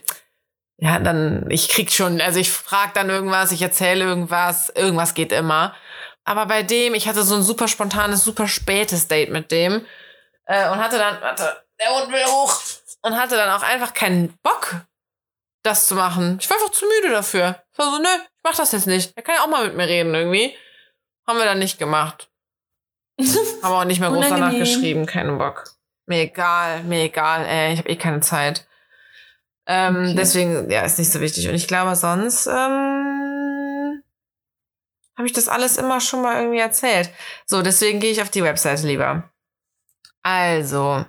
[0.80, 5.30] ja, dann ich krieg schon, also ich frag dann irgendwas, ich erzähle irgendwas, irgendwas geht
[5.30, 5.74] immer.
[6.24, 9.84] Aber bei dem, ich hatte so ein super spontanes, super spätes Date mit dem
[10.46, 12.60] äh, und hatte dann, warte, der Hund will hoch
[13.02, 14.76] und hatte dann auch einfach keinen Bock,
[15.62, 16.38] das zu machen.
[16.40, 17.62] Ich war einfach zu müde dafür.
[17.72, 19.12] Ich war so, nö, ich mach das jetzt nicht.
[19.16, 20.56] Er kann ja auch mal mit mir reden irgendwie.
[21.26, 22.30] Haben wir dann nicht gemacht.
[23.62, 25.64] Haben auch nicht mehr groß danach geschrieben, keinen Bock.
[26.06, 28.66] Mir egal, mir egal, ey, ich habe eh keine Zeit.
[29.72, 30.14] Ähm, Okay.
[30.16, 31.48] Deswegen, ja, ist nicht so wichtig.
[31.48, 34.02] Und ich glaube, sonst ähm,
[35.16, 37.10] habe ich das alles immer schon mal irgendwie erzählt.
[37.46, 39.30] So, deswegen gehe ich auf die Webseite lieber.
[40.22, 41.04] Also,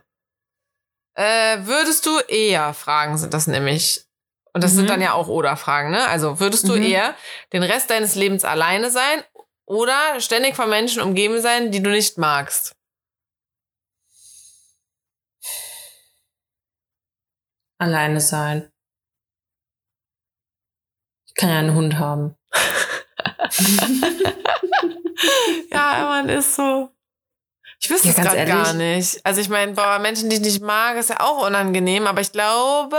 [1.15, 4.05] äh, würdest du eher Fragen sind das nämlich.
[4.53, 4.77] Und das Mhm.
[4.77, 6.07] sind dann ja auch Oder-Fragen, ne?
[6.07, 6.83] Also, würdest du Mhm.
[6.83, 7.15] eher
[7.53, 9.23] den Rest deines Lebens alleine sein
[9.65, 12.73] oder ständig von Menschen umgeben sein, die du nicht magst?
[17.81, 18.71] Alleine sein.
[21.25, 22.35] Ich kann ja einen Hund haben.
[25.71, 26.89] Ja, man ist so.
[27.79, 29.23] Ich wüsste Ja, es gerade gar nicht.
[29.23, 32.31] Also ich meine, boah, Menschen, die ich nicht mag, ist ja auch unangenehm, aber ich
[32.31, 32.97] glaube,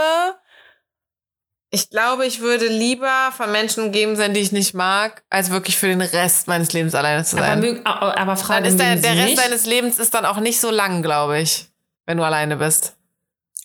[1.69, 5.77] ich glaube, ich würde lieber von Menschen umgeben sein, die ich nicht mag, als wirklich
[5.77, 7.81] für den Rest meines Lebens alleine zu sein.
[7.83, 9.37] aber aber dann Frage ist der, der Rest nicht?
[9.37, 11.67] deines Lebens ist dann auch nicht so lang, glaube ich,
[12.05, 12.95] wenn du alleine bist.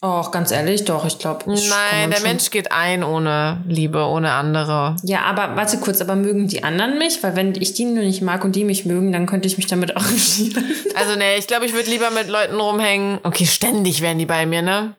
[0.00, 1.44] Och, ganz ehrlich, doch, ich glaube.
[1.46, 4.94] Nein, der Mensch geht ein ohne Liebe, ohne andere.
[5.02, 7.20] Ja, aber warte kurz, aber mögen die anderen mich?
[7.24, 9.66] Weil wenn ich die nur nicht mag und die mich mögen, dann könnte ich mich
[9.66, 10.64] damit arrangieren.
[10.94, 13.18] Also nee, ich glaube, ich würde lieber mit Leuten rumhängen.
[13.24, 14.94] Okay, ständig wären die bei mir, ne?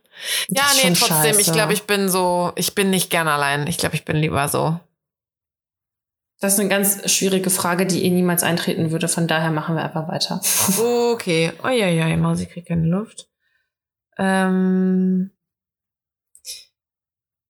[0.50, 1.52] Ja, nee, schon trotzdem, ich scheiße.
[1.54, 3.68] glaube, ich bin so, ich bin nicht gern allein.
[3.68, 4.78] Ich glaube, ich bin lieber so.
[6.42, 9.08] Das ist eine ganz schwierige Frage, die eh niemals eintreten würde.
[9.08, 10.42] Von daher machen wir einfach weiter.
[11.14, 11.54] Okay.
[11.64, 13.30] Oh ja, ja, Mausi kriegt keine Luft.
[14.20, 15.32] Ähm,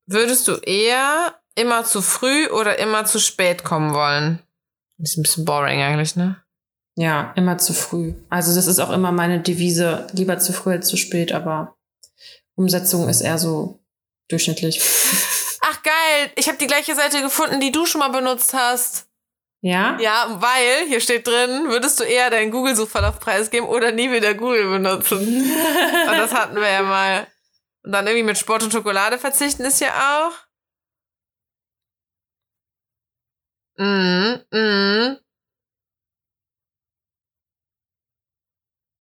[0.05, 4.41] würdest du eher immer zu früh oder immer zu spät kommen wollen?
[4.99, 6.41] Ist ein bisschen boring eigentlich, ne?
[6.95, 8.13] Ja, immer zu früh.
[8.29, 11.77] Also das ist auch immer meine Devise, lieber zu früh als zu spät, aber
[12.55, 13.79] Umsetzung ist eher so
[14.27, 14.81] durchschnittlich.
[15.61, 19.08] Ach geil, ich habe die gleiche Seite gefunden, die du schon mal benutzt hast.
[19.61, 19.97] Ja?
[19.99, 24.69] Ja, weil hier steht drin, würdest du eher deinen Google-Suchverlauf preisgeben oder nie wieder Google
[24.69, 25.19] benutzen?
[25.19, 27.27] und das hatten wir ja mal.
[27.83, 30.33] Und dann irgendwie mit Sport und Schokolade verzichten ist ja auch.
[33.77, 35.17] Mhm, mhm.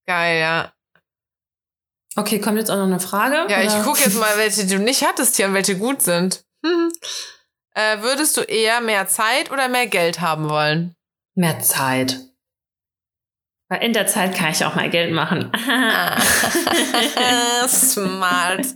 [0.06, 0.72] Geil, ja.
[2.16, 3.46] Okay, kommt jetzt auch noch eine Frage?
[3.48, 3.84] Ja, ich oder?
[3.84, 6.44] gucke jetzt mal, welche du nicht hattest hier und welche gut sind.
[7.78, 10.96] Äh, würdest du eher mehr Zeit oder mehr Geld haben wollen?
[11.36, 12.18] Mehr Zeit.
[13.68, 15.52] Weil in der Zeit kann ich auch mal Geld machen.
[17.68, 18.66] smart.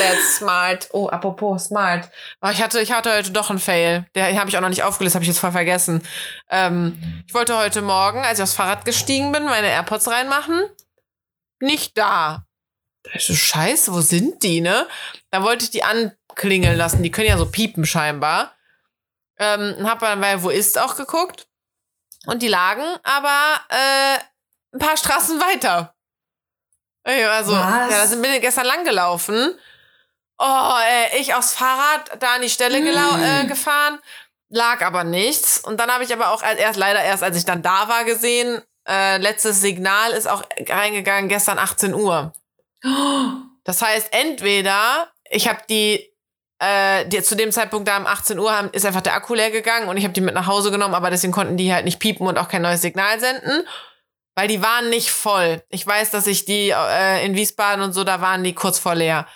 [0.00, 0.88] That's smart.
[0.92, 2.10] Oh, apropos smart.
[2.42, 4.06] Oh, ich, hatte, ich hatte heute doch einen Fail.
[4.16, 6.02] Den habe ich auch noch nicht aufgelöst, habe ich jetzt voll vergessen.
[6.50, 10.64] Ähm, ich wollte heute Morgen, als ich aufs Fahrrad gestiegen bin, meine AirPods reinmachen.
[11.60, 12.44] Nicht da.
[13.04, 14.88] Da ist so scheiße, wo sind die, ne?
[15.30, 15.84] Da wollte ich die
[16.40, 17.02] anklingeln lassen.
[17.02, 18.52] Die können ja so piepen scheinbar.
[19.38, 21.46] Ähm, hab dann bei Wo ist auch geguckt.
[22.26, 24.18] Und die lagen aber äh,
[24.74, 25.94] ein paar Straßen weiter.
[27.02, 27.90] Also, Was?
[27.90, 29.54] ja, da sind wir gestern lang gelaufen.
[30.38, 33.22] Oh, äh, ich aufs Fahrrad da an die Stelle Mm.
[33.22, 33.98] äh, gefahren,
[34.50, 35.58] lag aber nichts.
[35.58, 38.62] Und dann habe ich aber auch erst leider erst, als ich dann da war, gesehen,
[38.86, 42.32] äh, letztes Signal ist auch reingegangen gestern 18 Uhr.
[43.64, 46.10] Das heißt, entweder ich habe die,
[46.60, 49.50] äh, die zu dem Zeitpunkt da um 18 Uhr haben, ist einfach der Akku leer
[49.50, 51.98] gegangen und ich habe die mit nach Hause genommen, aber deswegen konnten die halt nicht
[51.98, 53.66] piepen und auch kein neues Signal senden,
[54.34, 55.62] weil die waren nicht voll.
[55.70, 58.94] Ich weiß, dass ich die äh, in Wiesbaden und so, da waren die kurz vor
[58.94, 59.26] leer.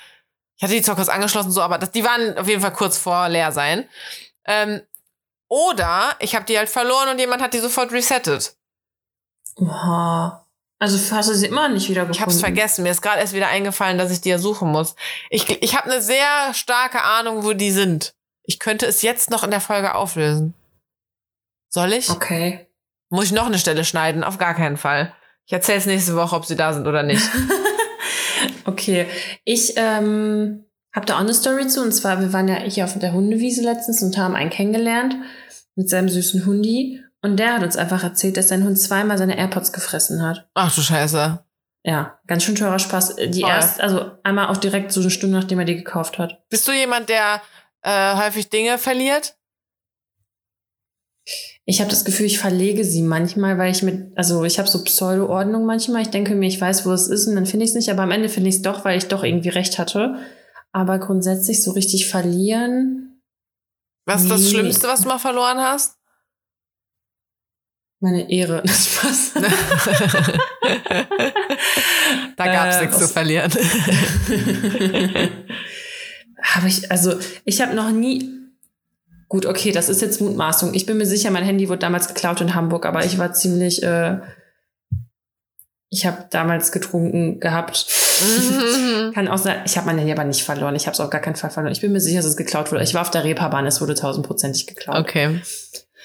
[0.57, 2.99] Ich hatte die zwar kurz angeschlossen, so, aber das, die waren auf jeden Fall kurz
[2.99, 3.89] vor leer sein.
[4.45, 4.83] Ähm,
[5.49, 8.55] oder ich habe die halt verloren und jemand hat die sofort resettet.
[9.57, 10.44] Oha.
[10.85, 12.17] Also hast du sie immer nicht wieder gefunden?
[12.17, 12.83] Ich habe es vergessen.
[12.83, 14.97] Mir ist gerade erst wieder eingefallen, dass ich die ja suchen muss.
[15.31, 18.15] Ich, ich habe eine sehr starke Ahnung, wo die sind.
[18.43, 20.53] Ich könnte es jetzt noch in der Folge auflösen.
[21.71, 22.11] Soll ich?
[22.11, 22.67] Okay.
[23.09, 24.23] Muss ich noch eine Stelle schneiden?
[24.23, 25.15] Auf gar keinen Fall.
[25.47, 27.23] Ich erzähle es nächste Woche, ob sie da sind oder nicht.
[28.67, 29.07] Okay.
[29.45, 30.65] Ich ähm,
[30.95, 31.83] habe da auch eine Story zu.
[31.83, 35.17] Und zwar, wir waren ja hier auf der Hundewiese letztens und haben einen kennengelernt
[35.77, 37.04] mit seinem süßen Hundi.
[37.25, 40.47] Und der hat uns einfach erzählt, dass sein Hund zweimal seine AirPods gefressen hat.
[40.53, 41.43] Ach du Scheiße.
[41.83, 43.17] Ja, ganz schön teurer Spaß.
[43.17, 43.49] Die Voll.
[43.51, 46.47] erst, also einmal auch direkt so eine Stunde, nachdem er die gekauft hat.
[46.51, 47.41] Bist du jemand, der
[47.81, 49.37] äh, häufig Dinge verliert?
[51.65, 54.85] Ich habe das Gefühl, ich verlege sie manchmal, weil ich mit, also ich habe so
[54.85, 56.03] Pseudo-Ordnung manchmal.
[56.03, 58.03] Ich denke mir, ich weiß, wo es ist und dann finde ich es nicht, aber
[58.03, 60.17] am Ende finde ich es doch, weil ich doch irgendwie recht hatte.
[60.73, 63.23] Aber grundsätzlich so richtig verlieren,
[64.05, 64.49] Was ist das Nee.
[64.51, 65.94] Schlimmste, was du mal verloren hast?
[68.05, 69.35] Meine Ehre, das passt.
[72.37, 73.51] da gab's Äh, nichts zu verlieren.
[76.43, 78.31] habe ich, also ich habe noch nie.
[79.29, 80.75] Gut, okay, das ist jetzt Mutmaßung.
[80.75, 83.83] Ich bin mir sicher, mein Handy wurde damals geklaut in Hamburg, aber ich war ziemlich.
[83.83, 84.19] Äh,
[85.89, 87.87] ich habe damals getrunken gehabt.
[89.15, 90.77] Kann auch sein, ich habe mein Handy aber nicht verloren.
[90.77, 91.73] Ich habe es auf gar keinen Fall verloren.
[91.73, 92.85] Ich bin mir sicher, dass es geklaut wurde.
[92.85, 94.99] Ich war auf der Reeperbahn, es wurde tausendprozentig geklaut.
[94.99, 95.41] okay.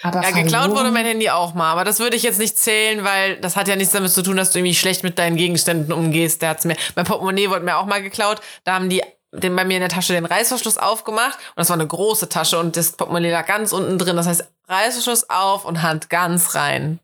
[0.02, 2.58] Aber Ja, geklaut verloren- wurde mein Handy auch mal, aber das würde ich jetzt nicht
[2.58, 5.36] zählen, weil das hat ja nichts damit zu tun, dass du irgendwie schlecht mit deinen
[5.36, 6.42] Gegenständen umgehst.
[6.42, 8.40] Der hat's mir, mein Portemonnaie wurde mir auch mal geklaut.
[8.64, 11.76] Da haben die den, bei mir in der Tasche den Reißverschluss aufgemacht und das war
[11.76, 14.16] eine große Tasche und das Portemonnaie lag ganz unten drin.
[14.16, 17.00] Das heißt, Reißverschluss auf und Hand ganz rein.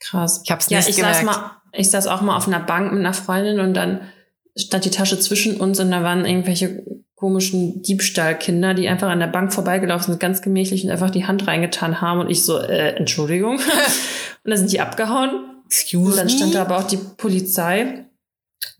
[0.00, 0.40] Krass.
[0.44, 1.16] Ich hab's Ja, nicht ich gemerkt.
[1.18, 4.00] saß mal, ich saß auch mal auf einer Bank mit einer Freundin und dann
[4.56, 6.82] stand die Tasche zwischen uns und da waren irgendwelche
[7.22, 11.46] komischen Diebstahlkinder, die einfach an der Bank vorbeigelaufen sind, ganz gemächlich und einfach die Hand
[11.46, 13.58] reingetan haben und ich so, äh, Entschuldigung.
[14.44, 15.62] und dann sind die abgehauen.
[15.66, 18.06] Excuse Und dann stand da aber auch die Polizei.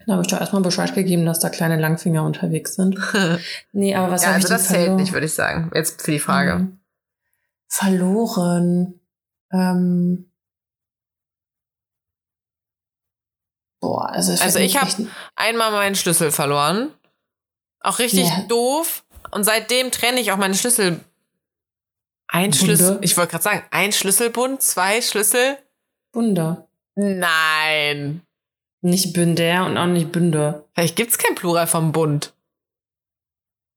[0.06, 2.98] Da habe ich doch erstmal Bescheid gegeben, dass da kleine Langfinger unterwegs sind.
[3.72, 5.70] Nee, aber was ja, habe ich also denn das zählt nicht, würde ich sagen.
[5.72, 6.58] Jetzt für die Frage.
[6.58, 6.80] Mhm.
[7.68, 8.94] Verloren.
[9.52, 10.32] Ähm.
[13.80, 14.98] Boah, also, Also ich mir hab- echt-
[15.36, 16.90] Einmal meinen Schlüssel verloren.
[17.82, 18.42] Auch richtig Ja.
[18.48, 19.04] doof.
[19.30, 21.00] Und seitdem trenne ich auch meine Schlüssel.
[22.28, 22.56] Ein Bunde?
[22.58, 22.98] Schlüssel.
[23.02, 25.58] Ich wollte gerade sagen, ein Schlüsselbund, zwei Schlüssel.
[26.12, 26.68] Wunder.
[26.94, 28.22] Nein.
[28.80, 30.64] Nicht Bünder und auch nicht Bünde.
[30.74, 32.32] Vielleicht gibt's kein Plural vom Bund.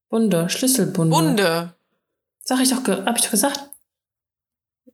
[0.10, 1.16] Bunde, Schlüsselbunde.
[1.16, 1.74] Bunde.
[2.42, 3.60] Sag ich doch, hab ich doch gesagt.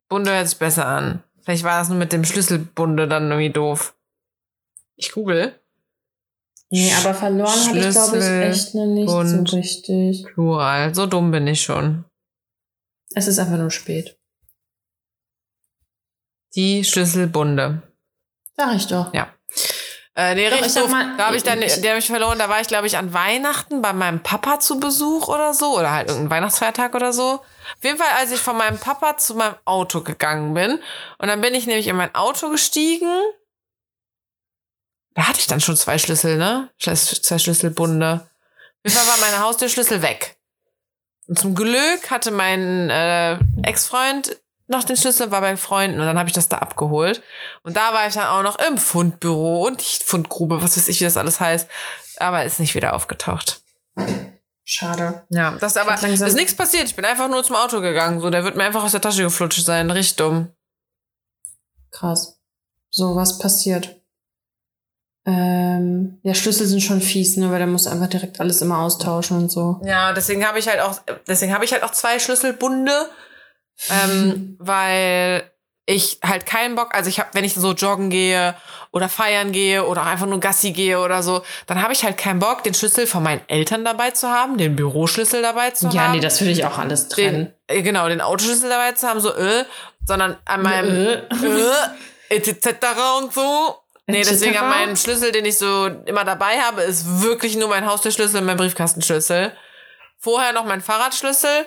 [0.08, 1.24] Bunde hört sich besser an.
[1.44, 3.96] Vielleicht war das nur mit dem Schlüsselbunde dann irgendwie doof.
[4.96, 5.60] Ich google.
[6.74, 10.26] Nee, aber verloren habe ich, glaube ich, echt noch nicht so richtig.
[10.34, 10.96] Plural.
[10.96, 12.06] So dumm bin ich schon.
[13.14, 14.18] Es ist einfach nur spät.
[16.56, 17.82] Die Schlüsselbunde.
[18.56, 19.14] Sag ich doch.
[19.14, 19.34] Ja.
[20.16, 20.90] Äh, nee, Doch, ich doof.
[20.90, 22.38] mal, da habe ich dann, der habe ich verloren.
[22.38, 25.78] Da war ich, glaube ich, an Weihnachten bei meinem Papa zu Besuch oder so.
[25.78, 27.34] Oder halt irgendein Weihnachtsfeiertag oder so.
[27.34, 30.80] Auf jeden Fall, als ich von meinem Papa zu meinem Auto gegangen bin.
[31.18, 33.10] Und dann bin ich nämlich in mein Auto gestiegen.
[35.14, 36.70] Da hatte ich dann schon zwei Schlüssel, ne?
[36.80, 38.28] Zwei Schlüsselbunde.
[38.88, 40.38] Fall war meine Haustürschlüssel weg.
[41.28, 44.38] Und zum Glück hatte mein äh, Ex-Freund
[44.68, 47.22] noch den Schlüssel, war bei Freunden und dann habe ich das da abgeholt.
[47.64, 51.00] Und da war ich dann auch noch im Fundbüro und nicht Fundgrube, was weiß ich,
[51.02, 51.68] wie das alles heißt.
[52.18, 53.62] Aber ist nicht wieder aufgetaucht.
[54.64, 55.26] Schade.
[55.30, 56.86] Ja, das aber langsam- ist nichts passiert.
[56.86, 58.22] Ich bin einfach nur zum Auto gegangen.
[58.22, 59.92] So, der wird mir einfach aus der Tasche geflutscht sein.
[59.92, 60.54] Richtig dumm.
[61.92, 62.40] Krass.
[62.90, 64.01] So, was passiert?
[65.26, 68.80] Ähm, ja, Schlüssel sind schon fies, ne, weil da musst du einfach direkt alles immer
[68.80, 69.80] austauschen und so.
[69.84, 72.92] Ja, deswegen habe ich halt auch, deswegen habe ich halt auch zwei Schlüsselbunde,
[73.90, 75.44] ähm, weil
[75.86, 78.56] ich halt keinen Bock, also ich habe, wenn ich so joggen gehe
[78.92, 82.40] oder feiern gehe oder einfach nur Gassi gehe oder so, dann habe ich halt keinen
[82.40, 86.12] Bock, den Schlüssel von meinen Eltern dabei zu haben, den Büroschlüssel dabei zu Ja, haben.
[86.14, 87.54] nee, das würde ich auch alles trennen.
[87.70, 89.66] den, äh, genau, den Autoschlüssel dabei zu haben, so, äh,
[90.06, 91.14] sondern an meinem, Äh.
[92.30, 92.68] äh, etc.
[93.22, 93.76] und so.
[94.12, 98.40] Nee, deswegen meinem Schlüssel, den ich so immer dabei habe, ist wirklich nur mein Haustürschlüssel
[98.40, 99.54] und mein Briefkastenschlüssel.
[100.18, 101.66] Vorher noch mein Fahrradschlüssel.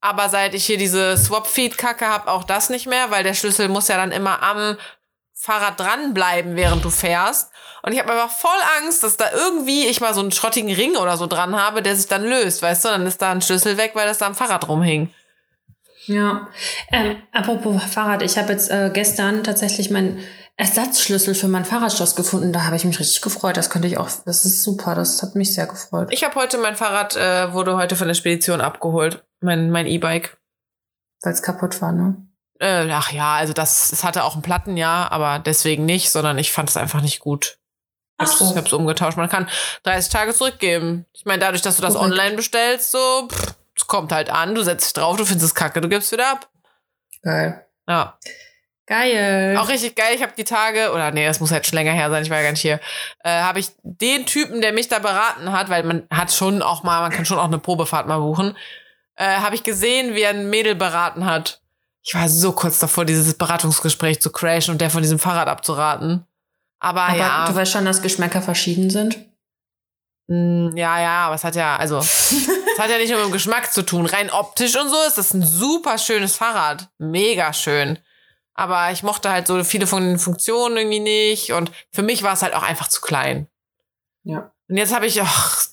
[0.00, 3.88] Aber seit ich hier diese Swap-Feed-Kacke habe, auch das nicht mehr, weil der Schlüssel muss
[3.88, 4.76] ja dann immer am
[5.32, 7.50] Fahrrad dranbleiben, während du fährst.
[7.82, 10.96] Und ich habe einfach voll Angst, dass da irgendwie ich mal so einen schrottigen Ring
[10.96, 12.88] oder so dran habe, der sich dann löst, weißt du?
[12.88, 15.12] Dann ist da ein Schlüssel weg, weil das da am Fahrrad rumhing.
[16.06, 16.48] Ja.
[16.92, 20.24] Ähm, apropos Fahrrad, ich habe jetzt äh, gestern tatsächlich meinen
[20.58, 22.52] Ersatzschlüssel für mein Fahrradschloss gefunden.
[22.52, 23.56] Da habe ich mich richtig gefreut.
[23.58, 24.08] Das könnte ich auch.
[24.24, 24.94] Das ist super.
[24.94, 26.08] Das hat mich sehr gefreut.
[26.10, 29.24] Ich habe heute mein Fahrrad, äh, wurde heute von der Spedition abgeholt.
[29.40, 30.38] Mein mein E-Bike.
[31.22, 32.16] Weil es kaputt war, ne?
[32.58, 36.38] Äh, ach ja, also das, es hatte auch einen Platten, ja, aber deswegen nicht, sondern
[36.38, 37.58] ich fand es einfach nicht gut.
[38.16, 38.56] Ach Ich so.
[38.56, 39.18] hab's umgetauscht.
[39.18, 39.50] Man kann
[39.82, 41.04] 30 Tage zurückgeben.
[41.12, 42.12] Ich meine, dadurch, dass du das Korrekt.
[42.12, 45.54] online bestellst, so, pff, es kommt halt an, du setzt dich drauf, du findest es
[45.54, 46.48] kacke, du gibst wieder ab.
[47.22, 47.66] Geil.
[47.86, 48.18] Ja.
[48.86, 49.56] Geil.
[49.58, 50.14] Auch richtig geil.
[50.14, 52.36] Ich habe die Tage, oder nee, das muss jetzt schon länger her sein, ich war
[52.36, 52.80] ja gar nicht hier,
[53.24, 56.84] äh, habe ich den Typen, der mich da beraten hat, weil man hat schon auch
[56.84, 58.56] mal, man kann schon auch eine Probefahrt mal buchen,
[59.16, 61.60] äh, habe ich gesehen, wie er ein Mädel beraten hat.
[62.04, 66.24] Ich war so kurz davor, dieses Beratungsgespräch zu crashen und der von diesem Fahrrad abzuraten.
[66.78, 69.18] Aber, Aber ja, du weißt schon, dass Geschmäcker verschieden sind.
[70.28, 73.32] Mm, ja, ja, aber es hat ja, also, es hat ja nicht nur mit dem
[73.32, 74.06] Geschmack zu tun.
[74.06, 76.88] Rein optisch und so ist das ein super schönes Fahrrad.
[76.98, 77.98] Mega schön.
[78.58, 81.52] Aber ich mochte halt so viele von den Funktionen irgendwie nicht.
[81.52, 83.48] Und für mich war es halt auch einfach zu klein.
[84.22, 84.50] Ja.
[84.68, 85.66] Und jetzt habe ich, ach,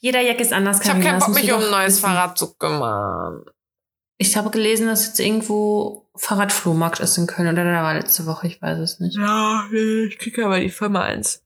[0.00, 0.80] Jeder Jack ist anders.
[0.80, 2.00] ich habe keinen Bock, mich um ein neues wissen.
[2.06, 3.44] Fahrrad zu kümmern.
[4.16, 7.48] Ich habe gelesen, dass jetzt irgendwo Fahrradflohmarkt ist in Köln.
[7.52, 9.16] Oder da war letzte Woche, ich weiß es nicht.
[9.18, 11.42] Ja, ich kriege aber die Firma eins.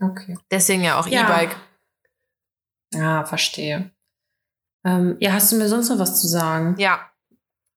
[0.00, 0.36] Okay.
[0.50, 1.22] Deswegen ja auch Ja.
[1.22, 1.56] E-Bike.
[2.92, 3.90] Ja, verstehe.
[4.84, 6.74] Ähm, ja, hast du mir sonst noch was zu sagen?
[6.78, 7.10] Ja.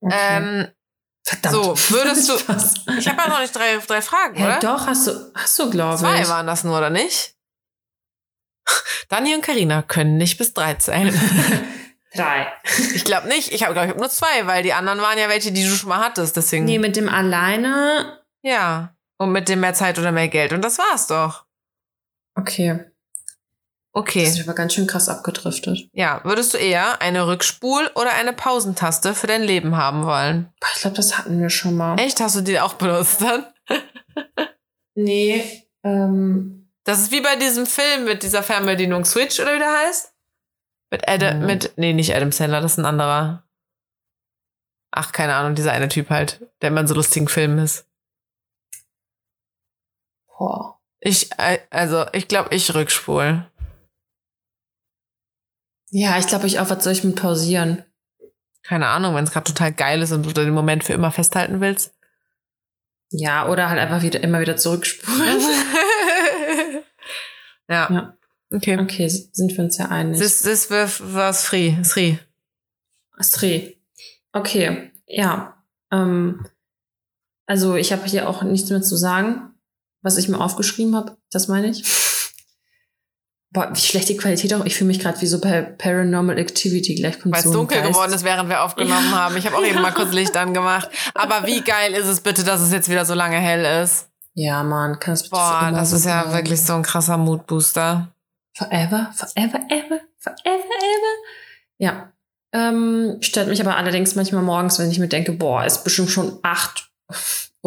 [0.02, 0.14] Okay.
[0.20, 0.68] Ähm,
[1.28, 1.56] Verdammt.
[1.56, 4.60] so, würdest du- ich habe ja noch nicht drei, drei Fragen, Ja, oder?
[4.60, 6.30] doch, hast du, hast du, glaube Zwei ich.
[6.30, 7.36] waren das nur, oder nicht?
[9.10, 11.14] Dani und Karina können nicht bis drei zählen.
[12.16, 12.48] Drei.
[12.96, 13.52] Ich glaube nicht.
[13.52, 15.70] Ich habe, glaube ich, hab nur zwei, weil die anderen waren ja welche, die du
[15.76, 16.36] schon mal hattest.
[16.38, 16.64] Deswegen.
[16.66, 18.24] Nee, mit dem alleine.
[18.42, 18.96] Ja.
[19.18, 20.54] Und mit dem mehr Zeit oder mehr Geld.
[20.54, 21.46] Und das war's doch.
[22.36, 22.86] Okay.
[23.98, 24.24] Das Okay.
[24.26, 25.90] ist aber ganz schön krass abgedriftet.
[25.92, 26.22] Ja.
[26.24, 30.54] Würdest du eher eine Rückspul- oder eine Pausentaste für dein Leben haben wollen?
[30.76, 31.98] Ich glaube, das hatten wir schon mal.
[32.00, 32.20] Echt?
[32.20, 33.46] Hast du die auch benutzt dann?
[35.00, 39.72] Nee, ähm, Das ist wie bei diesem Film mit dieser Fernbedienung Switch oder wie der
[39.88, 40.12] heißt?
[40.90, 41.46] Mit Adam, Mhm.
[41.46, 43.44] mit, nee, nicht Adam Sandler, das ist ein anderer.
[44.90, 47.86] Ach, keine Ahnung, dieser eine Typ halt, der immer in so lustigen Filmen ist.
[50.38, 50.80] boah.
[51.00, 53.46] Ich, äh, also, ich glaube, ich rückspul.
[56.00, 57.84] Ja, ich glaube, ich auch, was soll ich mit pausieren?
[58.62, 61.60] Keine Ahnung, wenn es gerade total geil ist und du den Moment für immer festhalten
[61.60, 61.92] willst.
[63.10, 65.40] Ja, oder halt einfach wieder immer wieder zurückspulen.
[67.68, 67.92] ja.
[67.92, 68.18] Ja.
[68.54, 68.78] Okay.
[68.80, 70.20] Okay, sind wir uns ja einig.
[70.20, 71.84] Das, das war's free.
[71.84, 72.20] Sri.
[73.14, 73.82] Astrid.
[74.34, 75.64] Okay, ja.
[75.92, 76.46] Ähm,
[77.48, 79.56] also ich habe hier auch nichts mehr zu sagen,
[80.04, 81.18] was ich mir aufgeschrieben habe.
[81.32, 82.07] Das meine ich.
[83.52, 84.66] Boah, wie schlecht die Qualität auch.
[84.66, 86.96] Ich fühle mich gerade wie so bei Paranormal Activity.
[86.96, 87.92] Gleich kommt Weil es so ein dunkel Geist.
[87.94, 89.18] geworden ist, während wir aufgenommen Ja.
[89.20, 89.38] haben.
[89.38, 90.90] Ich habe auch eben mal kurz Licht angemacht.
[91.14, 94.10] Aber wie geil ist es bitte, dass es jetzt wieder so lange hell ist?
[94.34, 96.38] Ja, Mann, kann es bitte Boah, das so ist ja bleiben?
[96.38, 98.14] wirklich so ein krasser Moodbooster.
[98.54, 101.14] Forever, forever, ever, forever, ever.
[101.78, 102.12] Ja.
[102.54, 106.38] Ähm, stört mich aber allerdings manchmal morgens, wenn ich mir denke, boah, ist bestimmt schon
[106.44, 106.90] acht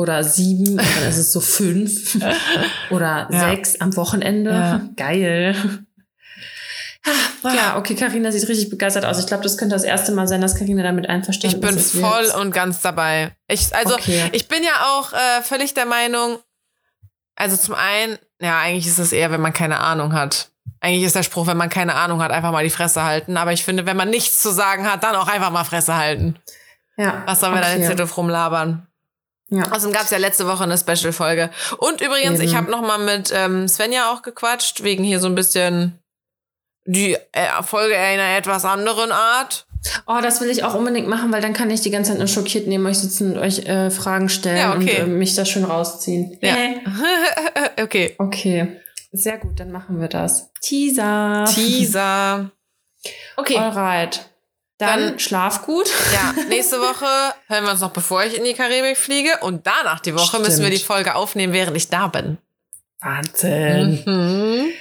[0.01, 2.19] oder sieben, und dann ist es so fünf
[2.91, 3.51] oder Ja.
[3.51, 4.51] sechs am Wochenende.
[4.51, 4.81] Ja.
[4.97, 5.55] Geil.
[7.43, 9.19] Ja, okay, Karina sieht richtig begeistert aus.
[9.19, 11.93] Ich glaube, das könnte das erste Mal sein, dass Karina damit einverstanden Ich bin ist.
[11.99, 13.31] voll jetzt- und ganz dabei.
[13.49, 14.29] Ich, also, Okay.
[14.33, 16.39] ich bin ja auch äh, völlig der Meinung,
[17.37, 20.51] also zum einen, ja, eigentlich ist es eher, wenn man keine Ahnung hat.
[20.81, 23.39] Eigentlich ist der Spruch, wenn man keine Ahnung hat, einfach mal die Fresse halten.
[23.39, 26.37] Aber ich finde, wenn man nichts zu sagen hat, dann auch einfach mal Fresse halten.
[26.99, 27.23] ja.
[27.25, 27.79] Was sollen wir da okay.
[27.79, 28.87] jetzt hier drauf rumlabern?
[29.51, 29.65] Ja.
[29.71, 31.51] Außerdem gab es ja letzte Woche eine Special-Folge.
[31.79, 32.49] Und übrigens, Eben.
[32.49, 35.99] ich habe noch mal mit ähm, Svenja auch gequatscht, wegen hier so ein bisschen
[36.85, 39.67] die äh, Folge in einer etwas anderen Art.
[40.07, 42.29] Oh, das will ich auch unbedingt machen, weil dann kann ich die ganze Zeit nur
[42.29, 45.03] schockiert neben euch sitzen und euch äh, Fragen stellen Ja, okay.
[45.03, 46.39] und äh, mich da schön rausziehen.
[46.43, 46.55] Ja.
[46.57, 47.83] Äh.
[47.83, 48.15] okay.
[48.19, 48.81] Okay.
[49.13, 50.51] Sehr gut, dann machen wir das.
[50.61, 51.45] Teaser.
[51.55, 52.51] Teaser.
[53.37, 53.57] Okay.
[53.57, 54.30] Alright.
[54.81, 55.89] Dann, Dann- schlaf gut.
[56.13, 57.07] Ja, nächste Woche
[57.49, 59.31] hören wir uns noch, bevor ich in die Karibik fliege.
[59.43, 60.47] Und danach die Woche Stimmt.
[60.47, 62.39] müssen wir die Folge aufnehmen, während ich da bin.
[63.01, 64.03] Wahnsinn.
[64.07, 64.73] Mhm.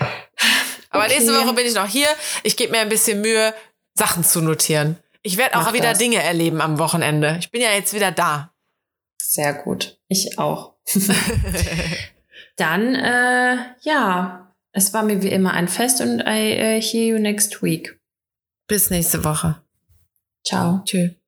[0.89, 1.14] Aber Okay.
[1.16, 2.08] nächste Woche bin ich noch hier.
[2.43, 3.54] Ich gebe mir ein bisschen Mühe,
[3.93, 4.97] Sachen zu notieren.
[5.22, 5.97] Ich werde auch Mach wieder das.
[6.00, 7.38] Dinge erleben am Wochenende.
[7.39, 8.54] Ich bin ja jetzt wieder da.
[9.22, 10.00] Sehr gut.
[10.08, 10.76] Ich auch.
[12.56, 17.20] Dann, äh, ja, es war mir wie immer ein Fest und I uh, hear you
[17.20, 18.00] next week.
[18.68, 19.62] Bis nächste Woche.
[20.44, 20.82] Ciao.
[20.86, 21.19] Tschüss.